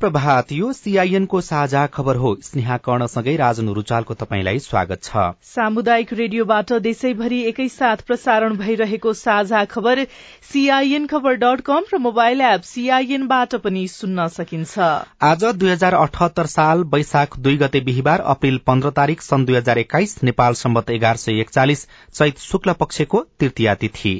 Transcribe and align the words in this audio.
शुभ 0.00 0.12
प्रभात 0.12 0.52
यो 0.52 0.72
सीआईएन 0.72 1.24
को 1.26 1.40
साझा 1.40 1.86
खबर 1.86 2.16
हो। 2.16 2.34
स्नेहा 2.42 2.76
कर्णसँगै 2.76 3.34
राजन 3.36 3.68
रुचालको 3.68 4.14
तपाईँलाई 4.14 4.58
स्वागत 4.58 5.02
छ। 5.04 5.24
सामुदायिक 5.44 6.12
रेडियोबाट 6.12 6.72
देशैभरि 6.82 7.40
एकैसाथ 7.48 8.04
प्रसारण 8.06 8.56
भइरहेको 8.56 9.12
साझा 9.14 9.64
खबर 9.66 10.04
सीआईएन 10.52 11.06
खबर 11.06 11.34
डट 11.36 11.60
कम 11.60 11.84
र 11.92 11.98
मोबाइल 11.98 12.40
एप 12.42 12.62
सीआईएनबाट 12.64 13.54
पनि 13.60 13.86
सुन्न 13.90 14.26
सकिन्छ। 14.30 14.78
आज 15.22 15.44
दुई 15.44 15.70
हजार 15.70 15.94
अठहत्तर 15.96 16.46
साल 16.48 16.84
वैशाख 16.94 17.38
दुई 17.38 17.56
गते 17.58 17.80
बिहिबार 17.82 18.20
अप्रेल 18.32 18.58
पन्ध्र 18.66 18.90
तारीक 18.96 19.22
सन् 19.22 19.46
दुई 19.46 19.56
हजार 19.56 19.78
एक्काइस 19.78 20.22
नेपाल 20.24 20.54
सम्बत 20.56 20.90
एघार 20.90 21.16
सय 21.18 21.40
एकचालिस 21.40 21.86
चैत 22.14 22.38
शुक्ल 22.40 22.72
पक्षको 22.80 23.24
तृतीया 23.40 23.74
तिथि। 23.76 24.16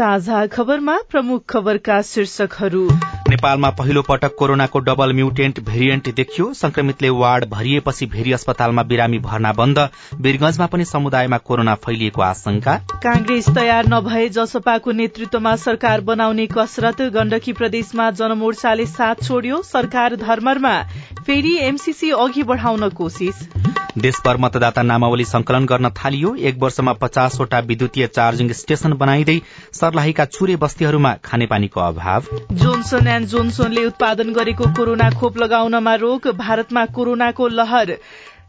साझा 0.00 0.46
खबरमा 0.46 0.96
प्रमुख 1.10 1.42
खबरका 1.48 2.00
शीर्षकहरू। 2.02 2.84
नेपालमा 3.30 3.70
पहिलो 3.70 4.02
पटक 4.02 4.34
कोरोनाको 4.38 4.78
डबल 4.78 5.12
म्युटेन्ट 5.12 5.60
भेरिएन्ट 5.60 6.08
देखियो। 6.14 6.46
संक्रमितले 6.54 7.10
वार्ड 7.10 7.44
भरिएपछि 7.44 8.06
भेरी 8.06 8.32
अस्पतालमा 8.32 8.82
बिरामी 8.82 9.18
भर्ना 9.18 9.52
बन्द। 9.52 9.78
वीरगंजमा 10.20 10.66
पनि 10.66 10.84
समुदायमा 10.84 11.38
कोरोना 11.44 11.74
फैलिएको 11.84 12.22
आशंका। 12.22 12.76
कांग्रेस 13.04 13.48
तयार 13.50 13.88
नभए 13.88 14.28
जसपाको 14.30 14.92
नेतृत्वमा 14.92 15.54
सरकार 15.58 16.00
बनाउने 16.00 16.46
कसरत 16.48 17.02
गण्डकी 17.12 17.52
प्रदेशमा 17.52 18.10
जनमोर्चाले 18.16 18.86
साथ 18.88 19.22
छोड्यो। 19.22 19.62
सरकार 19.66 20.16
धर्मरमा 20.16 20.76
फेरि 21.26 21.56
एमसीसी 21.62 22.10
अघि 22.20 22.42
बढ़ाउन 22.42 22.88
कोशिश 22.96 23.48
देशभर 23.98 24.36
मतदाता 24.36 24.82
नामावली 24.82 25.24
संकलन 25.24 25.64
गर्न 25.66 25.88
थालियो। 25.90 26.34
एक 26.40 26.58
वर्षमा 26.58 26.92
पचासवटा 26.92 27.58
विद्युतीय 27.60 28.06
चार्जिङ 28.08 28.52
स्टेशन 28.52 28.92
बनाइँदै 28.92 29.38
सर्लाहीका 29.90 30.24
चुरे 30.26 30.54
बस्तीहरूमा 30.56 31.12
खानेपानीको 31.24 31.80
अभाव। 31.82 32.26
जोन्सन 32.54 33.06
एण्ड 33.08 33.26
जोन्सनले 33.26 33.84
उत्पादन 33.86 34.32
गरेको 34.32 34.64
कोरोना 34.76 35.08
खोप 35.10 35.38
लगाउनमा 35.38 35.94
रोक 35.96 36.28
भारतमा 36.36 36.84
कोरोनाको 36.94 37.48
लहर। 37.50 37.90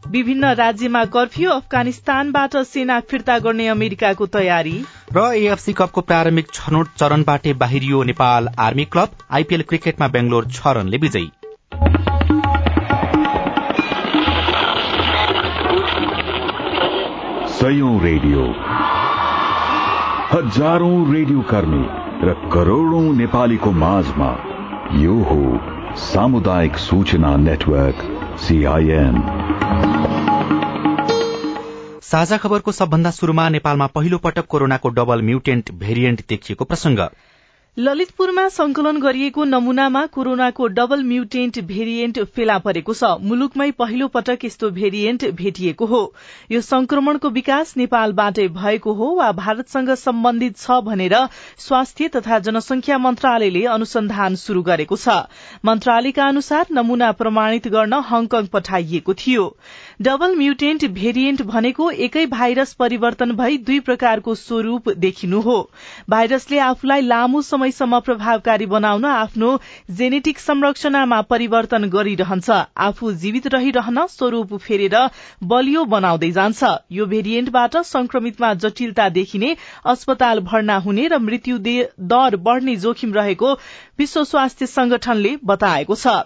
विभिन्न 0.08 0.52
राज्यमा 0.54 1.04
कर्फ्यू 1.06 1.50
अफगानिस्तानबाट 1.50 2.56
सेना 2.68 3.00
फिर्ता 3.10 3.38
गर्ने 3.38 3.66
अमेरिकाको 3.68 4.26
तयारी। 4.28 4.76
र 5.12 5.26
एएफसी 5.34 5.72
कपको 5.72 6.00
प्रारम्भिक 6.02 6.54
छनौट 6.54 6.94
चरणबाटै 6.96 7.52
बाहिरियो 7.56 8.02
नेपाल 8.04 8.48
आर्मी 8.60 8.84
क्लब 8.86 9.26
आइपीएल 9.32 9.62
क्रिकेटमा 9.64 10.08
बेंगलोर 10.08 10.46
छ 10.52 10.76
रनले 10.78 10.98
विजयी। 10.98 11.30
सयौं 17.52 17.94
रेडियो। 18.02 18.46
हजारौं 20.32 21.12
रेडियो 21.12 21.40
कर्मी 21.48 21.80
र 22.26 22.34
करोड़ौं 22.52 23.00
नेपालीको 23.16 23.70
माझमा 23.80 24.28
यो 24.98 25.16
हो 25.30 25.40
सामुदायिक 26.02 26.76
सूचना 26.84 27.32
नेटवर्क 27.42 28.00
सीआईएन 28.44 29.18
साझा 32.02 32.36
खबरको 32.36 32.72
सबभन्दा 32.72 33.10
शुरूमा 33.10 33.48
नेपालमा 33.56 33.86
पहिलो 33.94 34.18
पटक 34.24 34.48
कोरोनाको 34.54 34.94
डबल 35.00 35.22
म्युटेन्ट 35.22 35.74
भेरिएन्ट 35.82 36.24
देखिएको 36.28 36.64
प्रसंग 36.64 37.04
ललितपुरमा 37.76 38.42
संकलन 38.48 38.96
गरिएको 39.00 39.44
नमूनामा 39.44 40.04
कोरोनाको 40.06 40.66
डबल 40.68 41.02
म्युटेन्ट 41.02 41.58
भेरिएन्ट 41.60 42.18
फेला 42.30 42.56
परेको 42.58 42.94
छ। 42.94 43.08
मुलुकमै 43.22 43.70
पहिलो 43.72 44.08
पटक 44.08 44.44
यस्तो 44.44 44.70
भेरिएन्ट 44.70 45.24
भेटिएको 45.32 45.86
हो। 45.86 46.00
यो 46.52 46.60
संक्रमणको 46.60 47.28
विकास 47.30 47.72
नेपालबाटै 47.76 48.46
भएको 48.50 48.92
हो 48.92 49.08
वा 49.14 49.30
भारतसँग 49.32 49.90
सम्बन्धित 49.94 50.56
छ 50.56 50.76
भनेर 50.84 51.16
स्वास्थ्य 51.58 52.08
तथा 52.08 52.38
जनसंख्या 52.44 52.98
मन्त्रालयले 52.98 53.64
अनुसन्धान 53.76 54.36
शुरू 54.36 54.62
गरेको 54.62 54.96
छ। 54.96 55.16
मन्त्रालयका 55.64 56.28
अनुसार 56.28 56.66
नमूना 56.72 57.10
प्रमाणित 57.16 57.68
गर्न 57.68 58.02
हङकङ 58.04 58.52
पठाइएको 58.52 59.14
थियो। 59.16 59.48
डबल 60.00 60.34
म्युटेन्ट 60.36 60.84
भेरिएन्ट 60.92 61.42
भनेको 61.44 61.90
एकै 62.00 62.24
भाइरस 62.26 62.72
परिवर्तन 62.74 63.32
भई 63.32 63.58
दुई 63.60 63.78
प्रकारको 63.80 64.34
स्वरूप 64.34 64.88
देखिनु 64.98 65.40
हो। 65.40 65.56
भाइरसले 66.10 66.58
आफूलाई 66.60 67.00
लामो 67.02 67.42
समयसम्म 67.42 68.00
प्रभावकारी 68.00 68.66
बनाउन 68.66 69.04
आफ्नो 69.04 69.50
जेनेटिक 69.90 70.38
संरचनामा 70.38 71.20
परिवर्तन 71.24 71.88
गरिरहन्छ। 71.88 72.50
आफू 72.78 73.12
जीवित 73.14 73.46
रहिरहन 73.54 74.06
स्वरूप 74.08 74.56
फेरेर 74.58 74.96
बलियो 75.44 75.84
बनाउँदै 75.86 76.30
जान्छ। 76.32 76.72
यो 76.92 77.06
भेरिएन्टबाट 77.06 77.76
संक्रमितमा 77.86 78.52
जटिलता 78.56 79.08
देखिने 79.10 79.56
अस्पताल 79.86 80.40
भर्ना 80.42 80.76
हुने 80.78 81.06
र 81.08 81.18
मृत्यु 81.20 81.58
दर 81.58 82.36
बढ़ने 82.42 82.76
जोखिम 82.78 83.14
रहेको 83.14 83.52
विश्व 83.98 84.24
स्वास्थ्य 84.24 84.66
संगठनले 84.68 85.36
बताएको 85.44 85.94
छ। 85.96 86.20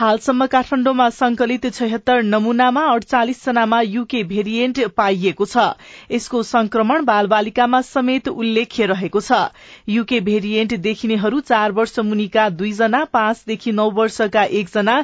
हालसम्म 0.00 0.44
काठमाण्डुमा 0.46 1.08
संकलित 1.10 1.66
छयत्तर 1.74 2.20
नमूनामा 2.24 2.84
अडचालिस 2.90 3.44
जनामा 3.46 3.80
युके 3.80 4.22
भेरिएन्ट 4.24 4.78
पाइएको 4.96 5.44
छ। 5.44 5.64
यसको 6.10 6.42
संक्रमण 6.42 7.04
बाल 7.04 7.26
बालिकामा 7.26 7.80
समेत 7.82 8.28
उल्लेख्य 8.30 8.86
रहेको 8.86 9.20
छ। 9.20 9.40
युके 9.88 10.20
भेरिएन्ट 10.20 10.74
देखिनेहरू 10.80 11.40
चार 11.40 11.72
वर्ष 11.72 11.98
मुनिका 12.00 12.48
दुईजना 12.52 13.02
पाँचदेखि 13.12 13.72
नौ 13.72 13.90
वर्षका 13.90 14.44
एकजना 14.60 14.94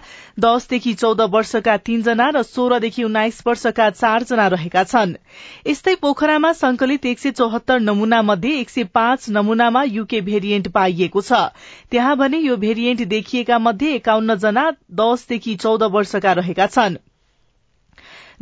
दसदेखि 0.40 0.94
चौध 0.94 1.20
वर्षका 1.28 1.76
तीनजना 1.82 2.30
र 2.30 2.42
सोह्रदेखि 2.44 3.04
उन्नाइस 3.04 3.42
वर्षका 3.46 3.90
चारजना 3.90 4.48
रहेका 4.56 4.84
छन्। 4.86 5.14
यस्तै 5.66 5.94
पोखरामा 6.00 6.52
संकलित 6.54 7.06
एक 7.06 7.18
सय 7.18 7.30
चौहत्तर 7.32 7.80
नमूना 7.82 8.22
मध्ये 8.22 8.56
एक 8.60 8.70
सय 8.70 8.88
पाँच 8.94 9.28
नमूनामा 9.30 9.82
युके 9.90 10.20
भेरिएन्ट 10.22 10.72
पाइएको 10.72 11.20
छ। 11.20 11.44
त्यहाँ 11.90 12.16
भने 12.16 12.38
यो 12.38 12.56
भेरिएन्ट 12.56 13.06
देखिएका 13.06 13.58
मध्ये 13.58 13.94
एकाउन्न 13.94 14.38
जना 14.38 14.70
दसदेखि 14.90 15.54
चौध 15.56 15.82
वर्षका 15.92 16.32
रहेका 16.34 16.66
छन्। 16.68 16.96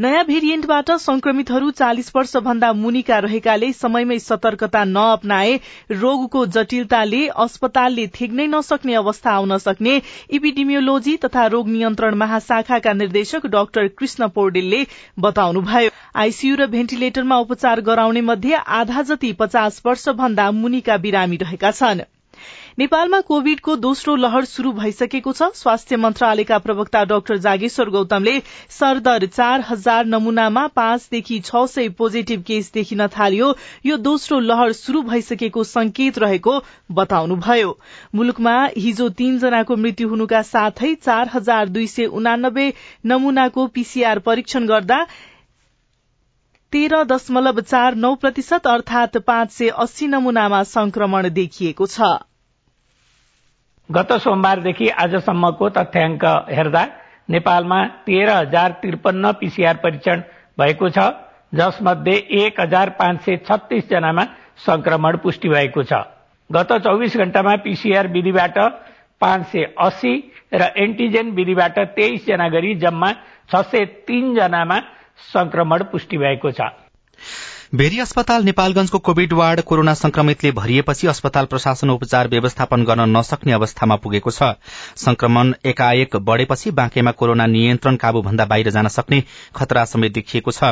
नयाँ 0.01 0.25
भेरिएन्टबाट 0.25 0.91
संक्रमितहरू 0.91 1.71
चालिस 1.71 2.11
वर्ष 2.17 2.37
भन्दा 2.37 2.73
मुनिका 2.73 3.19
रहेकाले 3.19 3.73
समयमै 3.73 4.19
सतर्कता 4.19 4.83
नअपनाए 4.85 5.53
रोगको 5.93 6.45
जटिलताले 6.47 7.21
अस्पतालले 7.45 8.07
थेग्नै 8.17 8.47
नसक्ने 8.47 8.95
अवस्था 8.95 9.31
आउन 9.33 9.57
सक्ने 9.59 10.01
इपिडिमियोलोजी 10.31 11.17
तथा 11.17 11.47
रोग 11.47 11.69
नियन्त्रण 11.69 12.15
महाशाखाका 12.15 12.93
निर्देशक 12.93 13.47
डाक्टर 13.47 13.87
कृष्ण 13.99 14.29
पौडेलले 14.31 14.85
बताउनुभयो। 15.19 15.91
आईसीयू 16.17 16.57
र 16.57 16.67
भेन्टिलेटरमा 16.67 17.39
उपचार 17.39 17.81
गराउने 17.83 18.21
मध्ये 18.23 18.55
आधा 18.81 19.03
जति 19.03 19.33
पचास 19.39 19.81
वर्ष 19.87 20.09
भन्दा 20.17 20.51
मुनिका 20.51 20.97
बिरामी 20.97 21.37
रहेका 21.37 21.71
छनृ। 21.73 22.14
नेपालमा 22.79 23.21
कोविडको 23.21 23.75
दोस्रो 23.77 24.15
लहर 24.17 24.45
शुरू 24.45 24.71
भइसकेको 24.77 25.33
छ। 25.33 25.47
स्वास्थ्य 25.55 25.97
मन्त्रालयका 25.97 26.57
प्रवक्ता 26.59 27.03
डाक्टर 27.05 27.37
जागेश्वर 27.45 27.91
गौतमले 27.91 28.33
सरदर 28.77 29.27
चार 29.27 29.61
हजार 29.69 30.07
नमूनामा 30.07 30.67
पाँचदेखि 30.75 31.39
छ 31.41 31.63
सय 31.69 31.89
पोजिटिभ 32.01 32.43
केस 32.49 32.73
देखिन 32.75 33.07
थालियो। 33.11 33.53
यो 33.87 33.97
दोस्रो 34.09 34.41
लहर 34.41 34.73
शुरू 34.73 35.03
भइसकेको 35.05 35.65
संकेत 35.67 36.19
रहेको 36.19 36.57
बताउनुभयो। 36.93 37.71
मुलुकमा 38.15 38.57
हिजो 38.79 39.09
तीनजनाको 39.15 39.77
मृत्यु 39.77 40.09
हुनुका 40.09 40.43
साथै 40.51 40.95
चार 40.97 41.31
हजार 41.33 41.69
दुई 41.71 41.87
सय 41.87 42.11
उनानब्बे 42.17 42.67
नमूनाको 43.07 43.67
पीसीआर 43.71 44.25
परीक्षण 44.27 44.67
गर्दा 44.67 45.03
तेह्र 46.73 47.05
दशमलव 47.07 47.61
चार 47.63 48.03
नौ 48.03 48.15
प्रतिशत 48.21 48.67
अर्थात 48.69 49.25
पाँच 49.25 49.51
सय 49.55 49.75
अस्सी 49.81 50.07
नमूनामा 50.13 50.63
संक्रमण 50.69 51.35
देखिएको 51.35 51.87
छ। 51.89 52.15
गत 53.89 54.13
सोमबारदेखि 54.23 54.89
आजसम्मको 54.97 55.69
तथ्याङ्क 55.71 56.25
हेर्दा 56.51 56.85
नेपालमा 57.31 57.81
तेह्र 58.07 58.31
हजार 58.31 58.71
त्रिपन्न 58.81 59.33
पीसीआर 59.41 59.77
परीक्षण 59.77 60.23
भएको 60.59 60.89
छ 60.89 60.99
जसमध्ये 61.55 62.15
एक 62.39 62.61
हजार 62.61 62.91
पाँच 62.99 63.21
सय 63.21 63.37
छत्तीस 63.49 63.89
जनामा 63.91 64.25
संक्रमण 64.67 65.17
पुष्टि 65.17 65.49
भएको 65.49 65.83
छ। 65.83 66.01
गत 66.51 66.73
चौविस 66.85 67.17
घण्टामा 67.17 67.55
पीसीआर 67.65 68.09
विधिबाट 68.09 68.59
पाँच 69.21 69.47
सय 69.47 69.65
अस्सी 69.79 70.15
र 70.55 70.73
एन्टिजेन 70.79 71.31
विधिबाट 71.31 71.79
तेइस 71.97 72.27
जना 72.27 72.49
गरी 72.49 72.75
जम्मा 72.81 73.13
छ 73.51 73.63
सय 73.71 73.85
तीन 74.09 74.35
जनामा 74.35 74.79
संक्रमण 75.33 75.83
पुष्टि 75.93 76.19
भएको 76.19 76.51
छ। 76.51 76.73
भेरी 77.75 77.99
अस्पताल 78.01 78.45
नेपालगंजको 78.45 78.99
कोविड 78.99 79.33
वार्ड 79.33 79.61
कोरोना 79.61 79.93
संक्रमितले 79.95 80.51
भरिएपछि 80.53 81.07
अस्पताल 81.07 81.45
प्रशासन 81.45 81.91
उपचार 81.91 82.29
व्यवस्थापन 82.29 82.83
गर्न 82.85 83.09
नसक्ने 83.11 83.53
अवस्थामा 83.53 83.97
पुगेको 83.97 84.31
छ। 84.31 84.51
संक्रमण 84.97 85.53
एकाएक 85.67 86.15
बढ़ेपछि 86.19 86.71
बाँकेमा 86.71 87.11
कोरोना 87.13 87.47
नियन्त्रण 87.47 87.97
काबूभन्दा 87.97 88.45
बाहिर 88.45 88.71
जान 88.71 88.89
सक्ने 88.89 89.23
खतरा 89.57 89.85
समेत 89.85 90.13
देखिएको 90.13 90.51
छ। 90.51 90.71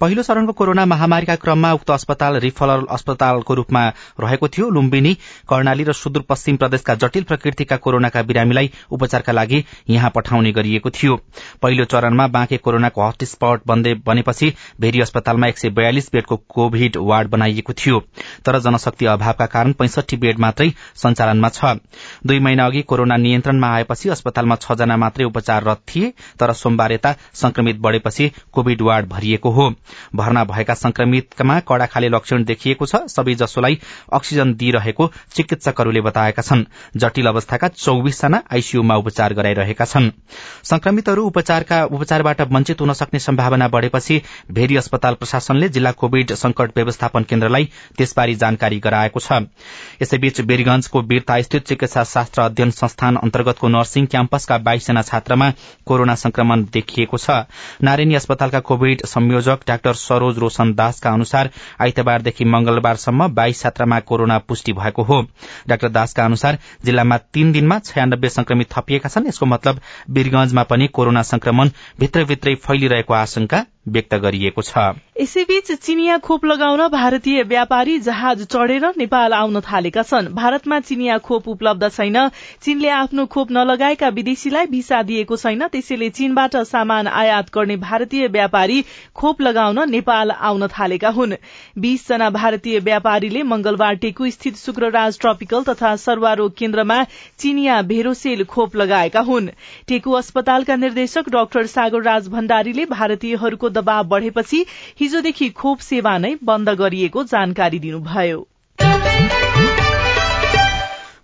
पहिलो 0.00 0.22
चरणको 0.22 0.52
कोरोना 0.52 0.86
महामारीका 0.86 1.36
क्रममा 1.36 1.72
उक्त 1.72 1.90
अस्पताल 1.90 2.36
रिफरल 2.38 2.86
अस्पतालको 2.90 3.54
रूपमा 3.54 3.86
रहेको 4.20 4.48
थियो। 4.48 4.70
लुम्बिनी 4.70 5.14
कर्णाली 5.48 5.84
र 5.84 5.92
सुदूरपश्चिम 5.94 6.56
प्रदेशका 6.56 6.94
जटिल 6.96 7.22
प्रकृतिका 7.24 7.76
कोरोनाका 7.78 8.22
बिरामीलाई 8.24 8.70
उपचारका 8.90 9.32
लागि 9.32 9.64
यहाँ 9.90 10.10
पठाउने 10.10 10.52
गरिएको 10.52 10.90
थियो। 10.90 11.16
पहिलो 11.62 11.84
चरणमा 11.86 12.26
बाँके 12.34 12.56
कोरोनाको 12.58 13.06
हटस्पट 13.06 13.70
बनेपछि 14.02 14.52
भेरी 14.80 15.00
अस्पतालमा 15.00 15.46
एक 15.46 15.58
सय 15.58 15.70
बयालिस 15.72 16.12
बेडको 16.12 16.30
बेडको 16.32 16.44
कोभिड 16.48 16.96
वार्ड 16.98 17.28
बनाइएको 17.28 17.72
थियो। 17.72 18.00
तर 18.44 18.58
जनशक्ति 18.60 19.06
अभावका 19.06 19.46
कारण 19.46 19.72
पैंसठी 19.72 20.16
बेड 20.16 20.38
मात्रै 20.38 20.72
सञ्चालनमा 20.96 21.48
छ। 21.48 21.76
दुई 22.26 22.38
महिना 22.40 22.66
अघि 22.66 22.82
कोरोना 22.82 23.16
नियन्त्रणमा 23.16 23.68
आएपछि 23.68 24.08
अस्पतालमा 24.08 24.56
छ 24.56 24.72
जना 24.72 24.96
मात्रै 24.96 25.24
उपचाररत 25.24 25.80
थिए 25.88 26.12
तर 26.38 26.52
सोमबार 26.52 26.92
यता 26.92 27.14
संक्रमित 27.34 27.78
बढ़ेपछि 27.78 28.30
कोविड 28.52 28.82
वार्ड 28.82 29.06
भरिएको 29.08 29.50
हो। 29.50 29.70
भर्ना 30.16 30.44
भएका 30.44 30.74
संक्रमितमा 30.74 31.58
कड़ा 31.60 31.86
खाले 31.86 32.08
लक्षण 32.08 32.44
देखिएको 32.44 32.86
छ। 32.86 33.04
सबै 33.08 33.34
जसोलाई 33.34 33.78
अक्सिजन 34.12 34.54
दिइरहेको 34.54 35.10
चिकित्सकहरूले 35.34 36.00
बताएका 36.00 36.42
छन्। 36.42 36.64
जटिल 36.96 37.26
अवस्थाका 37.26 37.68
चौविसजना 37.68 38.42
आईसीयूमा 38.52 38.96
उपचार 38.96 39.34
गराइरहेका 39.34 39.84
छन्। 39.84 40.10
संक्रमितहरू 40.64 41.26
उपचारबाट 41.26 42.40
वञ्चित 42.52 42.80
हुन 42.80 42.92
सक्ने 42.92 43.18
सम्भावना 43.20 43.68
बढ़ेपछि 43.68 44.20
भेरी 44.50 44.76
अस्पताल 44.76 45.14
प्रशासनले 45.14 45.68
जिल्ला 45.68 45.90
कोविड 46.12 46.32
संकट 46.34 46.70
व्यवस्थापन 46.76 47.22
केन्द्रलाई 47.24 47.64
त्यसबारे 47.96 48.34
जानकारी 48.36 48.78
गराएको 48.78 49.20
छ। 49.20 49.32
यसैबीच 50.02 50.40
बेरीगंजको 50.42 51.00
वीरता 51.02 51.40
स्थित 51.42 51.66
चिकित्सा 51.66 52.02
शास्त्र 52.04 52.42
अध्ययन 52.42 52.70
संस्थान 52.70 53.16
अन्तर्गतको 53.16 53.68
नर्सिङ 53.68 54.06
क्याम्पसका 54.06 54.58
बाइसजना 54.60 55.02
छात्रमा 55.02 55.48
कोरोना 55.86 56.14
संक्रमण 56.14 56.64
देखिएको 56.68 57.16
छ। 57.16 57.30
नारायणी 57.82 58.14
अस्पतालका 58.14 58.60
कोविड 58.60 59.06
संयोजक 59.06 59.64
डाक्टर 59.68 59.94
सरोज 59.94 60.38
रोशन 60.38 60.74
दासका 60.74 61.10
अनुसार 61.10 61.50
आइतबारदेखि 61.80 62.44
मंगलबारसम्म 62.46 63.28
बाइस 63.32 63.62
छात्रामा 63.62 64.00
कोरोना 64.02 64.38
पुष्टि 64.44 64.72
भएको 64.74 65.02
हो। 65.02 65.22
डाक्टर 65.68 65.88
दासका 65.90 66.24
अनुसार 66.24 66.58
जिल्लामा 66.84 67.16
तीन 67.32 67.52
दिनमा 67.52 67.78
छयानब्बे 67.80 68.28
संक्रमित 68.30 68.72
थपिएका 68.72 69.08
छन्। 69.08 69.26
यसको 69.28 69.46
मतलब 69.46 69.80
वीरगंजमा 70.10 70.62
पनि 70.68 70.86
कोरोना 70.92 71.22
संक्रमण 71.24 71.70
भित्रभित्रै 72.00 72.54
फैलिरहेको 72.60 73.14
आशंका 73.14 73.64
व्यक्त 73.86 74.14
गरिएको 74.16 74.62
छ। 74.62 74.78
यसैबीच 75.20 75.70
चिनिया 75.74 76.16
खोप 76.18 76.44
लगाउन 76.44 76.88
भारतीय 76.88 77.42
व्यापारी 77.42 77.98
जहाज 77.98 78.44
चढ़ेर 78.46 78.84
नेपाल 78.98 79.32
आउन 79.32 79.60
थालेका 79.60 80.02
छन्। 80.02 80.28
भारतमा 80.34 80.78
चिनिया 80.80 81.18
खोप 81.18 81.48
उपलब्ध 81.48 81.88
छैन। 81.88 82.16
चीनले 82.62 82.88
आफ्नो 82.90 83.26
खोप 83.26 83.50
नलगाएका 83.50 84.08
विदेशीलाई 84.10 84.66
भिसा 84.66 85.02
दिएको 85.02 85.36
छैन। 85.36 85.66
त्यसैले 85.68 86.08
चीनबाट 86.10 86.56
सामान 86.66 87.06
आयात 87.06 87.50
गर्ने 87.54 87.76
भारतीय 87.78 88.26
व्यापारी 88.28 88.84
खोप 89.14 89.40
लगाउन 89.42 89.90
नेपाल 89.90 90.30
आउन 90.30 90.66
थालेका 90.68 91.08
हुन्। 91.10 91.34
बीस 91.78 92.08
जना 92.08 92.30
भारतीय 92.30 92.78
व्यापारीले 92.80 93.42
मंगलबार 93.44 93.94
टेकु 93.96 94.30
स्थित 94.30 94.56
शुक्रराज 94.56 95.18
ट्रपिकल 95.20 95.62
तथा 95.64 95.94
सर्वारोग 95.96 96.56
केन्द्रमा 96.56 97.02
चिनिया 97.38 97.80
भेरोसेल 97.82 98.44
खोप 98.44 98.76
लगाएका 98.76 99.20
हुन्। 99.22 99.48
टेकु 99.88 100.12
अस्पतालका 100.12 100.76
निर्देशक 100.76 101.28
डाक्टर 101.30 101.66
सागर 101.68 102.02
राज 102.02 102.28
भण्डारीले 102.28 102.86
भारतीयहरूको 102.88 103.68
दबाव 103.72 104.04
बढ़ेपछि 104.06 104.64
हिजोदेखि 105.00 105.50
खोप 105.56 105.90
सेवा 105.90 106.16
नै 106.18 106.34
बन्द 106.44 106.78
गरिएको 106.78 107.24
जानकारी 107.30 107.78
दिनुभयो। 107.78 108.40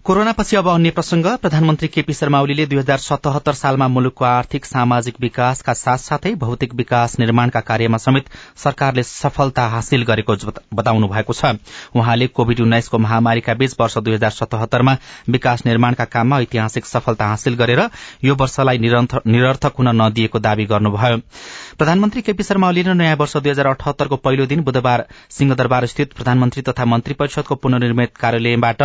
कोरोनापछि 0.08 0.56
अब 0.56 0.69
अन्य 0.69 0.90
प्रसंग। 0.90 1.26
प्रधानमन्त्री 1.37 1.88
केपी 1.88 2.12
शर्मा 2.14 2.40
ओलीले 2.40 2.64
दुई 2.66 2.78
हजार 2.78 2.99
सतहत्तर 2.99 3.52
सालमा 3.55 3.88
मुलुकको 3.88 4.25
आर्थिक 4.25 4.64
सामाजिक 4.64 5.14
विकासका 5.20 5.72
साथसाथै 5.75 6.32
भौतिक 6.34 6.72
विकास 6.75 7.19
निर्माणका 7.19 7.60
कार्यमा 7.60 7.96
समेत 7.99 8.31
सरकारले 8.56 9.02
सफलता 9.02 9.66
हासिल 9.69 10.02
गरेको 10.08 10.37
बताउनु 10.75 11.08
भएको 11.08 11.32
छ। 11.32 11.52
उहाँले 11.93 12.26
कोविड 12.28 12.60
उन्नाइसको 12.60 12.99
महामारीका 12.99 13.55
बीच 13.55 13.75
वर्ष 13.81 13.99
दुई 13.99 14.14
हजार 14.14 14.31
सतहत्तरमा 14.31 14.96
विकास 15.28 15.66
निर्माणका 15.66 16.05
काममा 16.06 16.40
ऐतिहासिक 16.40 16.87
सफलता 16.87 17.26
हासिल 17.26 17.61
गरेर 17.61 17.84
यो 18.25 18.34
वर्षलाई 18.34 18.78
निरर्थक 18.78 19.76
हुन 19.78 19.93
नदिएको 20.00 20.38
दावी 20.40 20.64
गर्नुभयो। 20.72 21.20
प्रधानमन्त्री 21.76 22.22
केपी 22.22 22.43
शर्मा 22.43 22.69
ओलीले 22.69 22.94
नयाँ 22.94 23.16
वर्ष 23.16 23.37
दुई 23.37 23.50
हजार 23.50 23.66
अठहत्तरको 23.66 24.16
पहिलो 24.25 24.46
दिन 24.46 24.64
बुधबार 24.64 25.04
सिंहदरबार 25.37 25.87
स्थित 25.87 26.16
प्रधानमन्त्री 26.16 26.62
तथा 26.62 26.84
मन्त्री 26.87 27.20
परिषदको 27.20 27.54
पुननिर्मित 27.61 28.16
कार्यालयबाट 28.16 28.82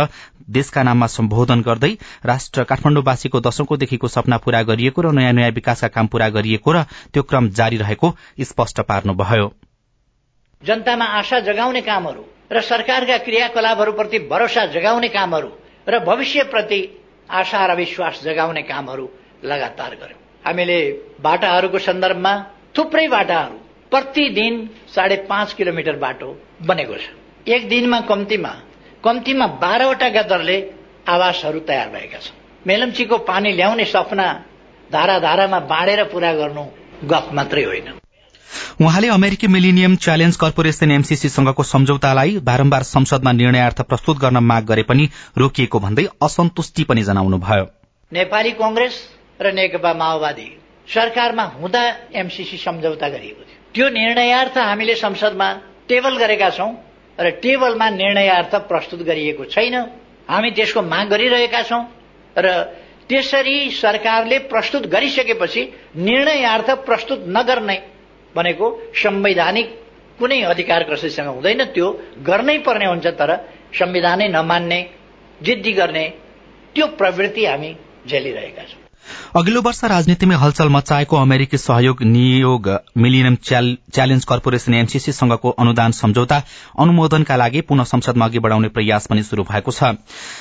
देशका 0.48 0.82
नाममा 0.82 1.06
सम्बोधन 1.06 1.60
गर्दै 1.60 1.92
राष्ट्र 2.24 2.64
काठमाण्डुवासीको 2.64 3.40
दशकौंदेखिको 3.40 4.08
सपना 4.08 4.36
पूरा 4.36 4.62
गरिएको 4.62 5.02
र 5.02 5.12
नयाँ 5.12 5.32
नयाँ 5.32 5.50
विकासका 5.50 5.88
काम 5.88 6.06
पूरा 6.06 6.28
गरिएको 6.28 6.72
र 6.72 6.82
त्यो 7.12 7.22
क्रम 7.22 7.48
जारी 7.50 7.76
रहेको 7.76 8.10
स्पष्ट 8.42 8.80
पार्नुभयो। 8.80 9.48
जनतामा 10.62 11.04
आशा 11.04 11.40
जगाउने 11.40 11.80
कामहरू 11.80 12.24
र 12.52 12.60
सरकारका 12.60 13.18
क्रियाकलापहरूप्रति 13.18 14.18
भरोसा 14.30 14.66
जगाउने 14.66 15.08
कामहरू 15.08 15.50
र 15.88 15.98
भविष्यप्रति 16.04 16.80
आशा 17.30 17.66
र 17.66 17.76
विश्वास 17.76 18.20
जगाउने 18.24 18.62
कामहरू 18.62 19.08
लगातार 19.44 19.94
गर्यौं। 19.94 20.20
हामीले 20.44 20.78
बाटाहरूको 21.22 21.78
सन्दर्भमा 21.78 22.34
थुप्रै 22.78 23.06
बाटाहरू 23.08 23.56
प्रतिदिन 23.92 24.54
साढे 24.88 25.16
पाँच 25.28 25.52
किलोमिटर 25.52 25.96
बाटो 25.96 26.28
बनेको 26.62 26.94
छ। 26.94 27.04
एक 27.48 27.68
दिनमा 27.68 28.00
कम्तीमा 28.00 28.52
कम्तीमा 29.04 29.46
बाह्रवटा 29.46 30.08
गदरले 30.08 30.56
आवासहरू 31.08 31.58
तयार 31.60 31.88
भएका 31.88 32.18
छन्। 32.18 32.36
मेलम्चीको 32.66 33.16
पानी 33.18 33.52
ल्याउने 33.52 33.84
सपना 33.84 34.26
धारा 34.92 35.18
धारामा 35.18 35.58
बाँडेर 35.58 36.02
पूरा 36.04 36.32
गर्नु 36.32 36.64
गफ 37.04 37.28
मात्रै 37.32 37.64
होइन। 37.64 37.88
उहाँले 38.80 39.08
अमेरिकी 39.08 39.46
मिलिनियम 39.46 39.96
च्यालेन्ज 39.96 40.36
कर्पोरेशन 40.36 40.90
एमसीसीसँगको 40.90 41.62
सम्झौतालाई 41.62 42.38
बारम्बार 42.38 42.82
संसदमा 42.82 43.32
निर्णयार्थ 43.32 43.82
प्रस्तुत 43.82 44.18
गर्न 44.18 44.38
माग 44.42 44.64
गरे 44.64 44.82
पनि 44.82 45.08
रोकिएको 45.38 45.78
भन्दै 45.78 46.06
असन्तुष्टि 46.22 46.84
पनि 46.84 47.02
जनाउनुभयो। 47.02 47.66
नेपाली 48.12 48.50
कंग्रेस 48.52 48.94
र 49.40 49.52
नेकपा 49.52 49.92
माओवादी 49.94 50.48
सरकारमा 50.88 51.42
हुँदा 51.42 51.82
एमसीसी 52.14 52.56
सम्झौता 52.56 53.08
गरिएको 53.08 53.42
थियो। 53.42 53.60
त्यो 53.74 53.88
निर्णयार्थ 53.88 54.58
हामीले 54.58 54.94
संसदमा 54.94 55.52
टेबल 55.88 56.16
गरेका 56.16 56.50
छौं। 56.50 56.72
र 57.20 57.30
टेबलमा 57.42 57.88
निर्णयार्थ 57.90 58.54
प्रस्तुत 58.70 59.00
गरिएको 59.02 59.44
छैन। 59.44 59.74
हामी 60.28 60.50
त्यसको 60.50 60.80
माग 60.82 61.06
गरिरहेका 61.08 61.62
छौं 61.62 61.82
र 62.36 62.46
त्यसरी 63.08 63.70
सरकारले 63.70 64.38
प्रस्तुत 64.50 64.86
गरिसकेपछि 64.86 65.62
निर्णयार्थ 65.98 66.70
प्रस्तुत 66.86 67.24
नगर्ने 67.28 67.76
भनेको 68.34 68.66
संवैधानिक 68.94 69.68
कुनै 70.18 70.40
अधिकार 70.42 70.82
कसैसँग 70.90 71.28
हुँदैन। 71.28 71.64
त्यो 71.74 71.86
गर्नै 72.22 72.58
पर्ने 72.66 72.86
हुन्छ 72.86 73.06
तर 73.20 73.30
संविधानै 73.74 74.28
नमान्ने 74.28 74.80
जिद्दी 75.42 75.72
गर्ने 75.72 76.06
त्यो 76.74 76.86
प्रवृत्ति 76.98 77.44
हामी 77.46 77.70
झेलिरहेका 78.08 78.62
छौं। 78.62 78.83
अघिल्लो 79.36 79.60
वर्ष 79.62 79.84
राजनीतिमै 79.84 80.34
हलचल 80.34 80.68
मचाएको 80.68 81.16
अमेरिकी 81.16 81.58
सहयोग 81.58 82.02
नियोग 82.02 82.68
मिलिनियम 82.96 83.36
च्यालेन्ज 83.44 84.24
कर्पोरेशन 84.24 84.74
एमसीसीसँगको 84.74 85.50
अनुदान 85.58 85.92
सम्झौता 85.92 86.42
अनुमोदनका 86.78 87.36
लागि 87.36 87.60
पुनः 87.60 87.84
संसदमा 87.84 88.24
अघि 88.24 88.38
बढ़ाउने 88.38 88.68
प्रयास 88.68 89.06
पनि 89.06 89.22
शुरू 89.22 89.42
भएको 89.44 89.70
छ। 89.70 89.94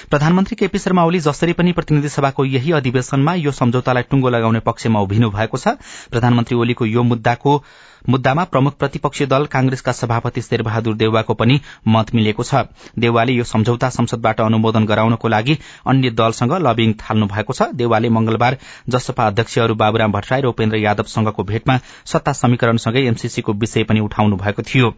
प्रधानमन्त्री 0.10 0.55
केपी 0.55 0.79
शर्मा 0.79 1.03
ओली 1.03 1.20
जसरी 1.20 1.53
पनि 1.53 1.72
प्रतिनिधि 1.72 2.10
सभाको 2.10 2.46
यही 2.46 2.72
अधिवेशनमा 2.72 3.34
यो 3.36 3.51
सम्झौतालाई 3.51 4.03
टुंगो 4.12 4.29
लगाउने 4.29 4.60
पक्षमा 4.60 5.00
उभिनु 5.00 5.29
भएको 5.32 5.58
छ। 5.58 5.67
प्रधानमन्त्री 6.12 6.58
ओलीको 6.58 6.86
यो 6.86 7.03
मुद्दाको 7.03 7.63
मुद्दामा 8.10 8.43
प्रमुख 8.43 8.74
प्रतिपक्षी 8.74 9.25
दल 9.25 9.45
कांग्रेसका 9.45 9.91
सभापति 9.91 10.41
शेरबहादुर 10.41 10.95
देउवाको 10.95 11.33
पनि 11.33 11.60
मत 11.88 12.13
मिलेको 12.15 12.43
छ। 12.43 12.63
देउवाले 13.00 13.33
यो 13.33 13.43
सम्झौता 13.43 13.89
संसदबाट 13.89 14.41
अनुमोदन 14.41 14.86
गराउनको 14.86 15.27
लागि 15.27 15.57
अन्य 15.88 16.10
दलसँग 16.12 16.53
लबिङ 16.62 16.93
थाल्नु 17.00 17.25
भएको 17.27 17.53
छ। 17.53 17.69
देउवाले 17.74 18.10
मंगलबार 18.10 18.57
जसपा 18.89 19.27
अध्यक्षहरू 19.27 19.75
बाबुराम 19.75 20.12
भट्टराई 20.12 20.41
र 20.41 20.45
उपेन्द्र 20.48 20.77
यादवसँगको 20.77 21.43
भेटमा 21.43 21.77
सत्ता 22.05 22.31
समीकरणसँगै 22.33 23.05
एमसीसीको 23.07 23.53
विषय 23.53 23.83
पनि 23.83 24.00
उठाउनु 24.00 24.36
भएको 24.36 24.62
थियो। 24.63 24.89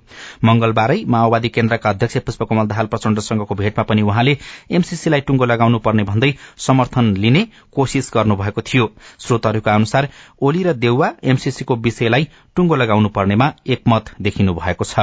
मंगलबारै 0.45 1.03
माओवादी 1.07 1.49
केन्द्रका 1.49 1.89
अध्यक्ष 1.89 2.17
पुष्पकमल 2.25 2.67
दाहाल 2.67 2.85
प्रचण्डसँगको 2.87 3.55
भेटमा 3.55 3.83
पनि 3.83 4.01
उहाँले 4.01 4.37
एमसीसीलाई 4.71 5.21
टुंगो 5.21 5.45
लगाउनु 5.45 5.79
पर्ने 5.79 6.03
भन्दै 6.03 6.33
समर्थन 6.57 7.13
लिने 7.17 7.47
कोशिश 7.71 8.11
गर्नुभएको 8.15 8.61
थियो। 8.61 8.89
श्रोतहरूका 9.19 9.75
अनुसार 9.75 10.09
ओली 10.41 10.63
र 10.63 10.73
देउवा 10.75 11.11
एमसीसीको 11.23 11.75
विषयलाई 11.77 12.27
टुंगो 12.55 12.75
लगाउनु 12.75 12.93
पर्नेमा 13.03 13.53
एकमत 13.67 14.05
देखिनु 14.21 14.53
भएको 14.53 14.85
छ। 14.85 14.99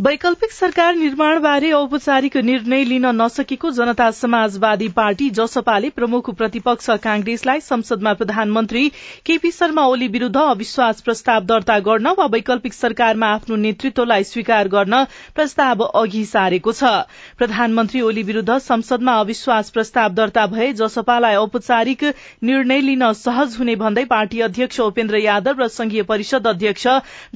वैकल्पिक 0.00 0.52
सरकार 0.52 0.94
निर्माणबारे 0.94 1.70
औपचारिक 1.76 2.36
निर्णय 2.48 2.82
लिन 2.88 3.06
नसकेको 3.20 3.70
जनता 3.78 4.10
समाजवादी 4.18 4.88
पार्टी 4.96 5.28
जसपाले 5.38 5.88
प्रमुख 5.96 6.28
प्रतिपक्ष 6.38 6.90
कांग्रेसलाई 7.04 7.60
संसदमा 7.60 8.12
प्रधानमन्त्री 8.20 8.86
केपी 9.26 9.50
शर्मा 9.52 9.84
ओली 9.94 10.08
विरूद्ध 10.16 10.36
अविश्वास 10.40 11.00
प्रस्ताव 11.08 11.44
दर्ता 11.46 11.78
गर्न 11.88 12.06
वा 12.18 12.26
वैकल्पिक 12.34 12.74
सरकारमा 12.74 13.26
आफ्नो 13.38 13.56
नेतृत्वलाई 13.64 14.24
स्वीकार 14.30 14.68
गर्न 14.76 15.02
प्रस्ताव 15.34 15.82
अघि 15.84 16.24
सारेको 16.34 16.72
छ। 16.72 16.92
प्रधानमन्त्री 17.38 18.00
ओली 18.10 18.22
विरूद्ध 18.30 18.58
संसदमा 18.68 19.18
अविश्वास 19.24 19.70
प्रस्ताव 19.78 20.14
दर्ता 20.20 20.46
भए 20.54 20.72
जसपालाई 20.82 21.34
औपचारिक 21.42 22.04
निर्णय 22.52 22.80
लिन 22.90 23.04
सहज 23.24 23.56
हुने 23.58 23.76
भन्दै 23.82 24.04
पार्टी 24.14 24.40
अध्यक्ष 24.50 24.80
उपेन्द्र 24.86 25.24
यादव 25.26 25.62
र 25.64 25.68
संघीय 25.80 26.02
परिषद 26.14 26.46
अध्यक्ष 26.54 26.86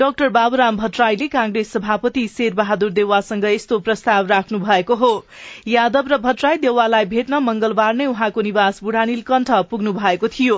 डाक्टर 0.06 0.28
बाबुराम 0.40 0.76
भट्टराईले 0.86 1.28
कांग्रेस 1.36 1.72
सभापति 1.72 2.26
शेरबहादुर 2.52 2.90
देउवासँग 2.92 3.44
यस्तो 3.44 3.78
प्रस्ताव 3.80 4.26
राख्नु 4.26 4.58
भएको 4.60 4.94
हो। 4.94 5.12
यादव 5.68 6.08
र 6.08 6.16
भट्टराई 6.18 6.56
देउवालाई 6.58 7.04
भेट्न 7.08 7.34
मंगलबार 7.40 7.94
नै 7.94 8.06
उहाँको 8.06 8.40
निवास 8.42 8.80
बुढानील 8.84 9.22
कण्ठ 9.24 9.50
पुग्नु 9.70 9.92
भएको 9.92 10.28
थियो। 10.28 10.56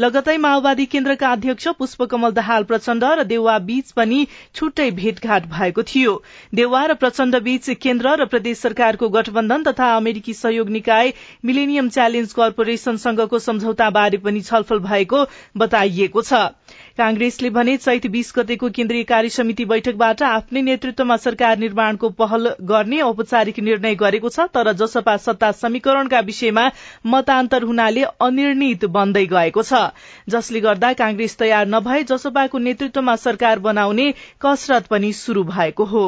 लगतै 0.00 0.36
माओवादी 0.38 0.86
केन्द्रका 0.86 1.32
अध्यक्ष 1.32 1.68
पुष्पकमल 1.78 2.32
दाहाल 2.32 2.64
प्रचण्ड 2.64 3.04
र 3.04 3.24
देउवा 3.24 3.58
बीच 3.68 3.92
पनि 3.92 4.26
छुट्टै 4.54 4.90
भेटघाट 4.96 5.46
भएको 5.52 5.82
थियो। 5.84 6.16
देउवा 6.54 6.84
र 6.86 6.94
प्रचण्ड 6.96 7.36
बीच 7.44 7.70
केन्द्र 7.76 8.16
र 8.16 8.26
प्रदेश 8.26 8.58
सरकारको 8.58 9.08
गठबन्धन 9.10 9.62
तथा 9.64 9.94
अमेरिकी 9.96 10.34
सहयोग 10.34 10.68
निकाय 10.70 11.12
मिलेनियम 11.44 11.88
च्यालेन्ज 11.90 12.32
कर्पोरेशनसँगको 12.32 13.38
सम्झौताबारे 13.40 14.18
पनि 14.24 14.40
छलफल 14.42 14.78
भएको 14.88 15.24
बताइएको 15.56 16.22
छ। 16.22 16.48
कांग्रेसले 16.98 17.50
भने 17.50 17.76
चैत 17.76 18.06
बीस 18.06 18.32
गतेको 18.36 18.68
केन्द्रीय 18.70 19.02
कार्य 19.04 19.28
समिति 19.28 19.64
बैठकबाट 19.64 20.22
आफ्नै 20.22 20.62
नेतृत्वमा 20.62 21.16
सरकार 21.16 21.58
निर्माणको 21.58 22.08
पहल 22.18 22.48
गर्ने 22.62 23.00
औपचारिक 23.00 23.58
निर्णय 23.60 23.94
गरेको 23.94 24.28
छ 24.28 24.46
तर 24.54 24.72
जसपा 24.74 25.16
सत्ता 25.16 25.50
समीकरणका 25.54 26.20
विषयमा 26.24 26.68
मतान्तर 27.06 27.62
हुनाले 27.62 28.04
अनिर्णित 28.20 28.84
बन्दै 28.94 29.26
गएको 29.26 29.62
छ। 29.62 29.82
जसले 30.28 30.60
गर्दा 30.60 30.92
कांग्रेस 30.94 31.38
तयार 31.38 31.66
नभए 31.68 32.02
जसपाको 32.04 32.58
नेतृत्वमा 32.60 33.16
सरकार 33.18 33.58
बनाउने 33.60 34.10
कसरत 34.40 34.86
पनि 34.86 35.12
शुरू 35.14 35.44
भएको 35.44 35.84
हो। 35.86 36.06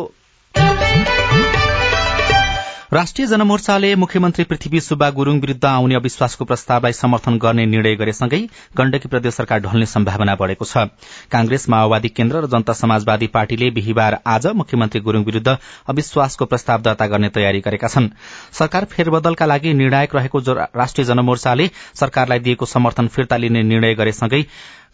राष्ट्रिय 2.93 3.27
जनमोर्चाले 3.27 3.95
मुख्यमन्त्री 3.97 4.45
पृथ्वी 4.45 4.81
सुब्बा 4.81 5.09
गुरूङ 5.11 5.39
विरूद्ध 5.41 5.65
आउने 5.65 5.95
अविश्वासको 5.95 6.45
प्रस्तावलाई 6.45 6.93
समर्थन 6.93 7.39
गर्ने 7.39 7.65
निर्णय 7.67 7.95
गरेसँगै 7.97 8.39
गण्डकी 8.79 9.09
प्रदेश 9.09 9.35
सरकार 9.35 9.61
ढल्ने 9.61 9.87
सम्भावना 9.87 10.35
बढ़ेको 10.37 10.65
छ। 10.65 10.85
कांग्रेस 11.33 11.69
माओवादी 11.69 12.09
केन्द्र 12.09 12.43
र 12.45 12.47
जनता 12.47 12.73
समाजवादी 12.73 13.27
पार्टीले 13.35 13.71
बिहिबार 13.75 14.19
आज 14.27 14.47
मुख्यमन्त्री 14.55 15.01
गुरूङ 15.03 15.25
विरूद्ध 15.25 15.57
अविश्वासको 15.89 16.45
प्रस्ताव 16.47 16.83
दर्ता 16.83 17.07
गर्ने 17.07 17.29
तयारी 17.35 17.61
गरेका 17.67 17.89
छन्। 17.89 18.09
सरकार 18.55 18.85
फेरबदलका 18.87 19.47
लागि 19.47 19.75
निर्णायक 19.75 20.15
रहेको 20.17 20.39
राष्ट्रिय 20.55 21.07
जनमोर्चाले 21.07 21.71
सरकारलाई 21.97 22.39
दिएको 22.39 22.67
समर्थन 22.67 23.09
फिर्ता 23.09 23.37
लिने 23.37 23.63
निर्णय 23.65 23.95
गरेसँगै 23.95 24.43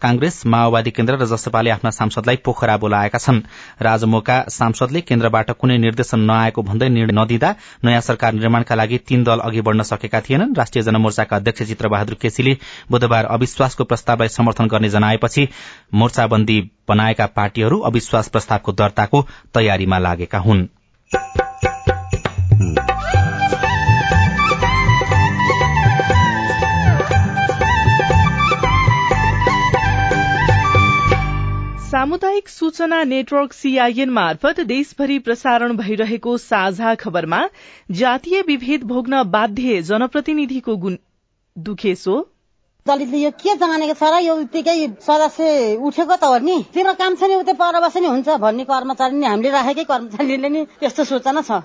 कांग्रेस 0.03 0.41
माओवादी 0.45 0.91
केन्द्र 0.91 1.15
र 1.15 1.25
जसपाले 1.25 1.69
आफ्ना 1.69 1.91
सांसदलाई 1.91 2.35
पोखरा 2.45 2.75
बोलाएका 2.77 3.17
छन्। 3.17 3.39
राजमोका 3.81 4.37
सांसदले 4.49 5.01
केन्द्रबाट 5.01 5.51
कुनै 5.55 5.77
निर्देशन 5.77 6.19
नआएको 6.21 6.61
भन्दै 6.61 6.89
निर्णय 6.89 7.15
नदिँदा 7.15 7.53
नयाँ 7.83 8.01
सरकार 8.01 8.33
निर्माणका 8.33 8.75
लागि 8.75 8.97
तीन 9.07 9.23
दल 9.23 9.39
अघि 9.39 9.61
बढ़न 9.61 9.81
सकेका 9.83 10.21
थिएनन्। 10.21 10.55
राष्ट्रिय 10.57 10.83
जनमोर्चाका 10.83 11.35
अध्यक्ष 11.35 11.63
चित्रबहादुर 11.63 12.17
केसीले 12.21 12.57
बुधबार 12.91 13.25
अविश्वासको 13.31 13.83
प्रस्तावलाई 13.83 14.27
समर्थन 14.29 14.67
गर्ने 14.67 14.89
जनाएपछि 14.89 15.47
मोर्चाबन्दी 15.93 16.59
बनाएका 16.89 17.25
पार्टीहरू 17.35 17.79
अविश्वास 17.81 18.27
प्रस्तावको 18.29 18.71
दर्ताको 18.73 19.25
तयारीमा 19.53 19.99
लागेका 19.99 20.39
हुन्। 20.39 20.67
सामुदायिक 32.13 32.49
सूचना 32.49 33.03
नेटवर्क 33.03 33.53
सीआईएन 33.53 34.09
मार्फत 34.09 34.59
देशभरि 34.69 35.17
प्रसारण 35.19 35.75
भइरहेको 35.77 36.35
साझा 36.37 36.93
खबरमा 36.95 37.39
जातीय 37.91 38.41
विभेद 38.47 38.83
भोग्न 38.83 39.21
बाध्य 39.27 39.81
जनप्रतिनिधिको 39.81 40.75
दुखेसो 41.55 42.17
दलितले 42.85 43.17
यो 43.17 43.31
के 43.33 43.55
जानेको 43.57 43.93
छ 43.93 44.11
र 44.13 44.21
यो 44.25 44.35
उत्तिकै 44.35 44.77
सदस्य 45.01 45.49
उठेको 45.81 46.15
त 46.15 46.23
हो 46.23 46.37
नि। 46.37 46.57
तिम्रो 46.69 46.93
काम 47.01 47.15
छ 47.17 47.33
नि 47.33 47.35
उतै 47.41 47.53
पर 47.57 47.79
बस्ने 47.81 48.07
हुन्छ 48.07 48.37
भन्ने 48.45 48.63
कर्मचारी 48.69 49.17
नि 49.17 49.25
हामीले 49.25 49.49
राखेकै 49.49 49.83
कर्मचारीले 49.89 50.49
नि 50.49 50.65
त्यस्तो 50.79 51.03
सूचना 51.09 51.41
छ। 51.41 51.61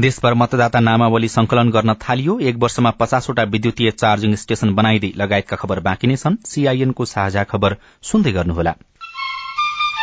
देशभर 0.00 0.34
मतदाता 0.40 0.80
नामावली 0.80 1.28
संकलन 1.28 1.70
गर्न 1.70 1.94
थालियो। 2.00 2.38
एक 2.48 2.56
वर्षमा 2.56 2.90
पचासवटा 2.96 3.44
विद्युतीय 3.52 3.90
चार्जिङ 4.02 4.34
स्टेशन 4.42 4.74
बनाइँदै 4.74 5.12
लगायतका 5.16 5.56
खबर 5.56 5.80
बाँकी 5.84 6.06
नै 6.06 6.16
छन्। 6.16 6.40
सीआईएनको 6.48 7.04
साझा 7.12 7.44
खबर 7.44 7.76
सुन्दै 8.02 8.32
गर्नुहोला। 8.32 8.74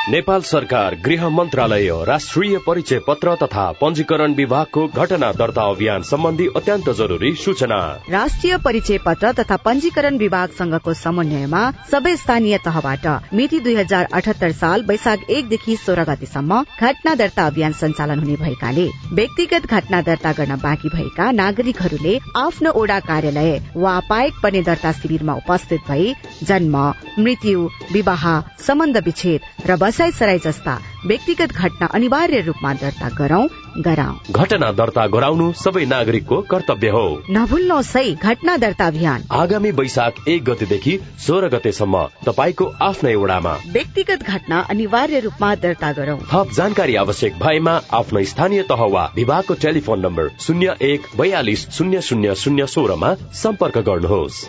नेपाल 0.09 0.41
सरकार 0.41 0.95
गृह 1.05 1.27
मन्त्रालय 1.29 1.89
राष्ट्रिय 2.07 2.57
परिचय 2.67 2.99
पत्र 3.07 3.33
तथा 3.41 3.63
पञ्जीकरण 3.79 4.33
विभागको 4.33 4.85
घटना 4.97 5.31
दर्ता 5.39 5.63
अभियान 5.71 6.03
सम्बन्धी 6.09 6.45
अत्यन्त 6.55 6.89
जरुरी 6.97 7.31
सूचना। 7.35 7.79
राष्ट्रिय 8.09 8.57
परिचय 8.65 8.97
पत्र 9.05 9.31
तथा 9.39 9.55
पञ्जीकरण 9.65 10.17
विभागसँगको 10.17 10.93
समन्वयमा 10.93 11.63
सबै 11.91 12.15
स्थानीय 12.17 12.57
तहबाट 12.65 13.07
मिति 13.33 13.59
दुई 13.59 13.75
हजार 13.75 14.07
अठहत्तर 14.13 14.51
साल 14.61 14.85
वैशाख 14.89 15.29
एकदेखि 15.29 15.75
सोह्र 15.85 16.03
गतिसम्म 16.11 16.61
घटना 16.79 17.15
दर्ता 17.23 17.47
अभियान 17.47 17.73
सञ्चालन 17.81 18.19
हुने 18.19 18.35
भएकाले 18.43 18.87
व्यक्तिगत 19.13 19.67
घटना 19.69 20.01
दर्ता 20.11 20.33
गर्न 20.39 20.55
बाँकी 20.63 20.93
भएका 20.95 21.29
नागरिकहरूले 21.41 22.17
आफ्नो 22.45 22.71
ओडा 22.83 22.99
कार्यालय 23.09 23.59
वा 23.75 23.99
पाएक 24.09 24.39
पर्ने 24.43 24.61
दर्ता 24.71 24.91
शिविरमा 25.01 25.35
उपस्थित 25.43 25.83
भई 25.89 26.13
जन्म 26.53 26.79
मृत्यु 27.19 27.69
विवाह 27.93 28.25
सम्बन्ध 28.67 29.03
विच्छेद 29.05 29.53
र 29.69 29.75
बसाई 29.97 30.11
सराई 30.11 30.39
जस्ता 30.39 30.73
व्यक्तिगत 31.05 31.51
घटना 31.53 31.85
अनिवार्य 31.97 32.39
रूपमा 32.41 32.73
दर्ता 32.73 33.07
गरौं 33.17 33.45
गराउ। 33.81 34.33
घटना 34.33 34.71
दर्ता 34.71 35.05
गराउनु 35.07 35.47
सबै 35.53 35.85
नागरिकको 35.85 36.37
कर्तव्य 36.51 36.89
हो। 36.89 37.01
नभुल्नुहोस् 37.29 37.95
है 37.97 38.03
घटना 38.13 38.57
दर्ता 38.57 38.87
अभियान। 38.87 39.23
आगामी 39.31 39.71
वैशाख 39.71 40.27
एक 40.27 40.43
गतेदेखि 40.43 40.93
सोह्र 41.25 41.49
गतेसम्म 41.49 42.03
तपाईँको 42.25 42.65
आफ्नै 42.81 43.15
वडामा 43.15 43.55
व्यक्तिगत 43.73 44.23
घटना 44.25 44.59
अनिवार्य 44.69 45.19
रूपमा 45.19 45.53
दर्ता 45.65 45.91
गरौं। 45.93 46.17
थप 46.29 46.53
जानकारी 46.53 46.95
आवश्यक 46.97 47.39
भएमा 47.39 47.75
आफ्नो 47.93 48.23
स्थानीय 48.33 48.63
तह 48.69 48.85
वा 48.93 49.09
विभागको 49.15 49.53
टेलिफोन 49.65 50.05
नम्बर 50.05 50.29
शून्य 50.39 50.77
एक 50.91 51.09
बयालिस 51.17 51.69
शून्य 51.71 52.01
शून्य 52.03 52.35
शून्य 52.35 52.67
सोह्रमा 52.67 53.13
सम्पर्क 53.35 53.77
गर्नुहोस्। 53.89 54.45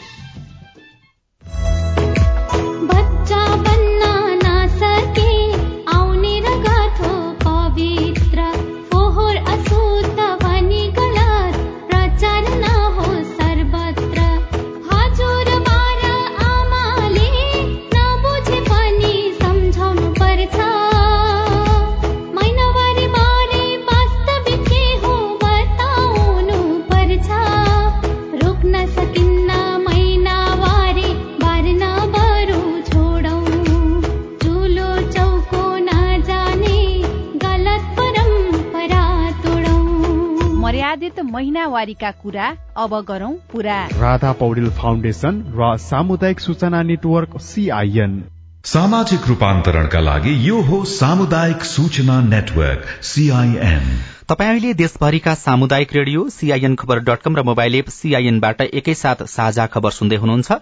महिनावारीका 41.98 42.10
कुरा 42.22 42.48
अब 42.76 42.94
गरौं 43.04 43.32
पुरा। 43.52 43.78
राधा 43.92 44.32
पौडेल 44.32 44.70
फाउन्डेशन 44.72 45.34
र 45.54 45.76
सामुदायिक 45.78 46.40
सूचना 46.40 46.82
नेटवर्क 46.82 47.38
सीआईएन 47.40 48.22
सामाजिक 48.64 49.26
रूपान्तरणका 49.28 50.00
लागि 50.00 50.32
यो 50.48 50.60
हो 50.62 50.84
सामुदायिक 50.86 51.62
सूचना 51.64 52.20
नेटवर्क 52.22 52.86
सीआईएन 53.02 53.84
तपाईँ 54.28 54.50
अहिले 54.50 54.74
देशभरिका 54.74 55.34
सामुदायिक 55.36 55.92
radio 55.92 56.28
CIN 56.30 56.74
Khabar 56.74 56.98
dot 57.00 57.22
com 57.22 57.36
र 57.36 57.42
मोबाइल 57.42 57.74
एप 57.74 57.88
सीआईएनबाट 57.90 58.60
एकैसाथ 58.62 59.26
साझा 59.26 59.66
खबर 59.66 59.90
सुन्दै 59.90 60.16
हुनुहुन्छ। 60.16 60.52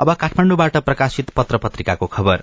अब 0.00 0.12
काठमाडौँबाट 0.14 0.76
प्रकाशित 0.86 1.30
पत्र 1.36 1.56
पत्रिकाको 1.58 2.06
खबर। 2.06 2.42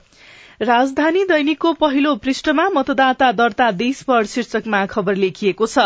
राजधानी 0.62 1.24
दैनिकको 1.26 1.72
पहिलो 1.74 2.14
पृष्ठमा 2.16 2.68
मतदाता 2.70 3.32
दर्ता 3.32 3.70
देशभर 3.72 4.26
शीर्षकमा 4.26 4.86
खबर 4.86 5.16
लेखिएको 5.16 5.68
छ। 5.68 5.86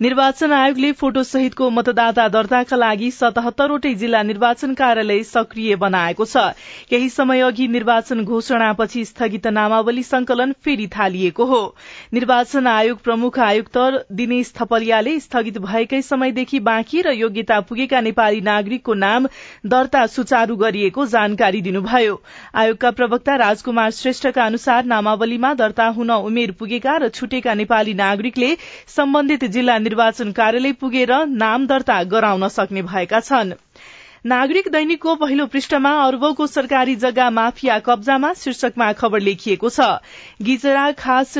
निर्वाचन 0.00 0.52
आयोगले 0.52 0.92
फोटो 0.92 1.22
सहितको 1.22 1.68
मतदाता 1.70 2.26
दर्ताका 2.28 2.76
लागि 2.76 3.10
सतहत्तरवटै 3.10 3.92
जिल्ला 3.94 4.22
निर्वाचन 4.22 4.72
कार्यालय 4.74 5.22
सक्रिय 5.22 5.76
बनाएको 5.76 6.24
छ। 6.24 6.44
केही 6.90 7.08
समय 7.08 7.40
अघि 7.40 7.66
निर्वाचन 7.68 8.24
घोषणापछि 8.24 9.04
स्थगित 9.04 9.46
नामावली 9.48 10.02
संकलन 10.02 10.52
फेरि 10.64 10.86
थालिएको 10.96 11.44
हो। 11.44 11.60
निर्वाचन 12.12 12.66
आयोग 12.66 13.02
प्रमुख 13.02 13.38
आयुक्त 13.40 13.78
दिनेश 14.12 14.52
थपलियाले 14.56 15.18
स्थगित 15.20 15.58
भएकै 15.58 16.02
समयदेखि 16.02 16.60
बाँकी 16.62 17.02
र 17.02 17.12
योग्यता 17.12 17.60
पुगेका 17.68 18.00
नेपाली 18.00 18.40
नागरिकको 18.48 18.94
नाम 18.96 19.28
दर्ता 19.66 20.06
सुचारू 20.08 20.56
गरिएको 20.56 21.06
जानकारी 21.06 21.62
दिनुभयो। 21.62 22.20
आयोगका 22.54 22.90
प्रवक्ता 22.96 23.36
राजकुमार 23.36 23.90
श्रेष्ठका 24.06 24.44
अनुसार 24.44 24.84
नामावलीमा 24.84 25.52
दर्ता 25.54 25.86
हुन 25.94 26.10
उमेर 26.10 26.50
पुगेका 26.58 26.96
र 26.96 27.08
छुटेका 27.10 27.54
नेपाली 27.54 27.94
नागरिकले 27.94 28.50
सम्बन्धित 28.86 29.44
जिल्ला 29.50 29.78
निर्वाचन 29.78 30.30
कार्यालय 30.32 30.72
पुगेर 30.78 31.12
नाम 31.34 31.66
दर्ता 31.66 32.02
गराउन 32.12 32.48
सक्ने 32.48 32.82
भएका 32.84 33.20
छन्। 33.20 33.52
नागरिक 34.26 34.68
दैनिकको 34.68 35.14
पहिलो 35.16 35.46
पृष्ठमा 35.46 35.90
अर्बौंको 36.04 36.46
सरकारी 36.46 36.94
जग्गा 36.96 37.28
माफिया 37.30 37.78
कब्जामा 37.78 38.32
शीर्षकमा 38.34 38.92
खबर 38.92 39.20
लेखिएको 39.20 39.70
छ। 39.70 39.90
गिजरा 40.42 40.90
खास 40.98 41.36